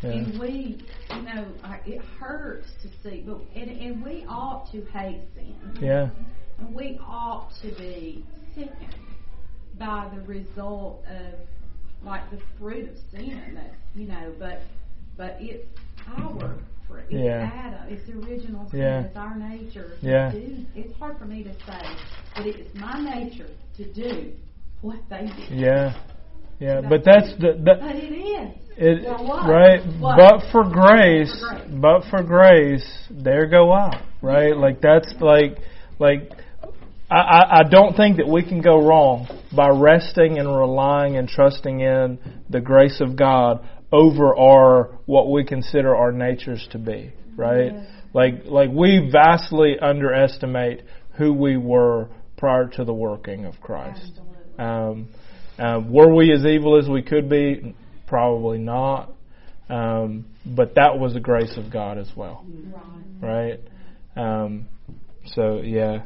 Yeah. 0.04 0.12
and 0.12 0.40
we, 0.40 0.86
you 1.10 1.22
know, 1.24 1.48
it 1.88 2.02
hurts 2.20 2.68
to 2.84 2.88
see, 3.04 3.24
but 3.26 3.40
and, 3.56 3.72
and 3.72 4.04
we 4.04 4.26
ought 4.30 4.72
to 4.72 4.82
hate 4.86 5.22
sin. 5.36 5.56
Yeah, 5.82 6.10
And 6.60 6.74
we 6.76 7.00
ought 7.04 7.50
to 7.64 7.70
be 7.76 8.24
sickened 8.54 8.94
by 9.80 10.09
the 10.13 10.21
result 10.21 11.03
of 11.09 11.39
like 12.03 12.30
the 12.32 12.39
fruit 12.59 12.89
of 12.89 12.95
sin 13.11 13.53
that 13.55 13.73
you 13.95 14.07
know, 14.07 14.34
but 14.39 14.61
but 15.17 15.38
it's 15.39 15.65
our 16.17 16.55
fruit. 16.88 17.05
It's 17.09 17.13
Yeah. 17.13 17.51
Adam. 17.53 17.93
It's 17.93 18.05
the 18.07 18.13
original 18.28 18.69
sin. 18.69 18.80
Yeah. 18.80 19.01
It's 19.03 19.17
our 19.17 19.36
nature 19.36 19.91
to 20.01 20.05
Yeah. 20.07 20.32
do. 20.32 20.65
It's 20.75 20.93
hard 20.97 21.17
for 21.17 21.25
me 21.25 21.43
to 21.43 21.53
say, 21.53 21.82
but 22.36 22.45
it's 22.45 22.73
my 22.80 22.99
nature 22.99 23.47
to 23.78 23.93
do 23.93 24.32
what 24.82 24.97
they 25.09 25.25
did. 25.38 25.49
yeah, 25.49 25.93
yeah. 26.59 26.82
But 26.82 27.03
that's 27.03 27.32
the, 27.38 27.53
the 27.53 27.78
But 27.82 27.95
it 27.95 28.11
is. 28.13 28.55
It, 28.80 29.07
right, 29.09 29.82
What? 29.99 30.17
but 30.17 30.51
for 30.51 30.63
grace, 30.63 31.43
but 31.82 32.03
for 32.11 32.21
grace, 32.21 32.86
there 33.09 33.47
go 33.47 33.71
I. 33.71 34.03
Right, 34.21 34.55
like 34.55 34.82
that's 34.82 35.13
like, 35.19 35.57
like, 35.97 36.32
I, 37.10 37.16
I, 37.16 37.60
I 37.60 37.64
don't 37.64 37.95
think 37.95 38.18
that 38.18 38.28
we 38.28 38.43
can 38.43 38.62
go 38.62 38.86
wrong 38.86 39.28
by 39.55 39.70
resting 39.70 40.38
and 40.39 40.47
relying 40.47 41.16
and 41.18 41.28
trusting 41.28 41.80
in 41.80 42.20
the 42.49 42.60
grace 42.60 42.99
of 42.99 43.16
God 43.16 43.68
over 43.91 44.36
our 44.36 44.97
what 45.05 45.32
we 45.32 45.45
consider 45.45 45.95
our 45.95 46.12
natures 46.12 46.68
to 46.72 46.78
be. 46.78 47.14
Right, 47.36 47.72
Yes. 47.72 47.88
like, 48.14 48.45
like 48.45 48.70
we 48.72 49.10
vastly 49.12 49.78
underestimate 49.80 50.82
who 51.18 51.34
we 51.34 51.55
were 51.55 52.10
prior 52.36 52.68
to 52.70 52.84
the 52.84 52.93
working 52.93 53.45
of 53.45 53.62
Christ. 53.62 54.20
Um, 54.58 55.10
um, 55.60 55.91
were 55.93 56.14
we 56.14 56.32
as 56.34 56.43
evil 56.45 56.78
as 56.80 56.89
we 56.89 57.03
could 57.03 57.30
be? 57.30 57.76
Probably 58.08 58.58
not. 58.58 59.12
Um, 59.70 60.26
but 60.45 60.76
that 60.76 60.97
was 60.97 61.14
the 61.14 61.20
grace 61.20 61.58
of 61.58 61.72
God 61.72 61.97
as 61.97 62.10
well, 62.16 62.45
Right. 63.22 63.60
right? 64.16 64.43
Um, 64.43 64.66
so 65.26 65.62
yeah, 65.62 66.03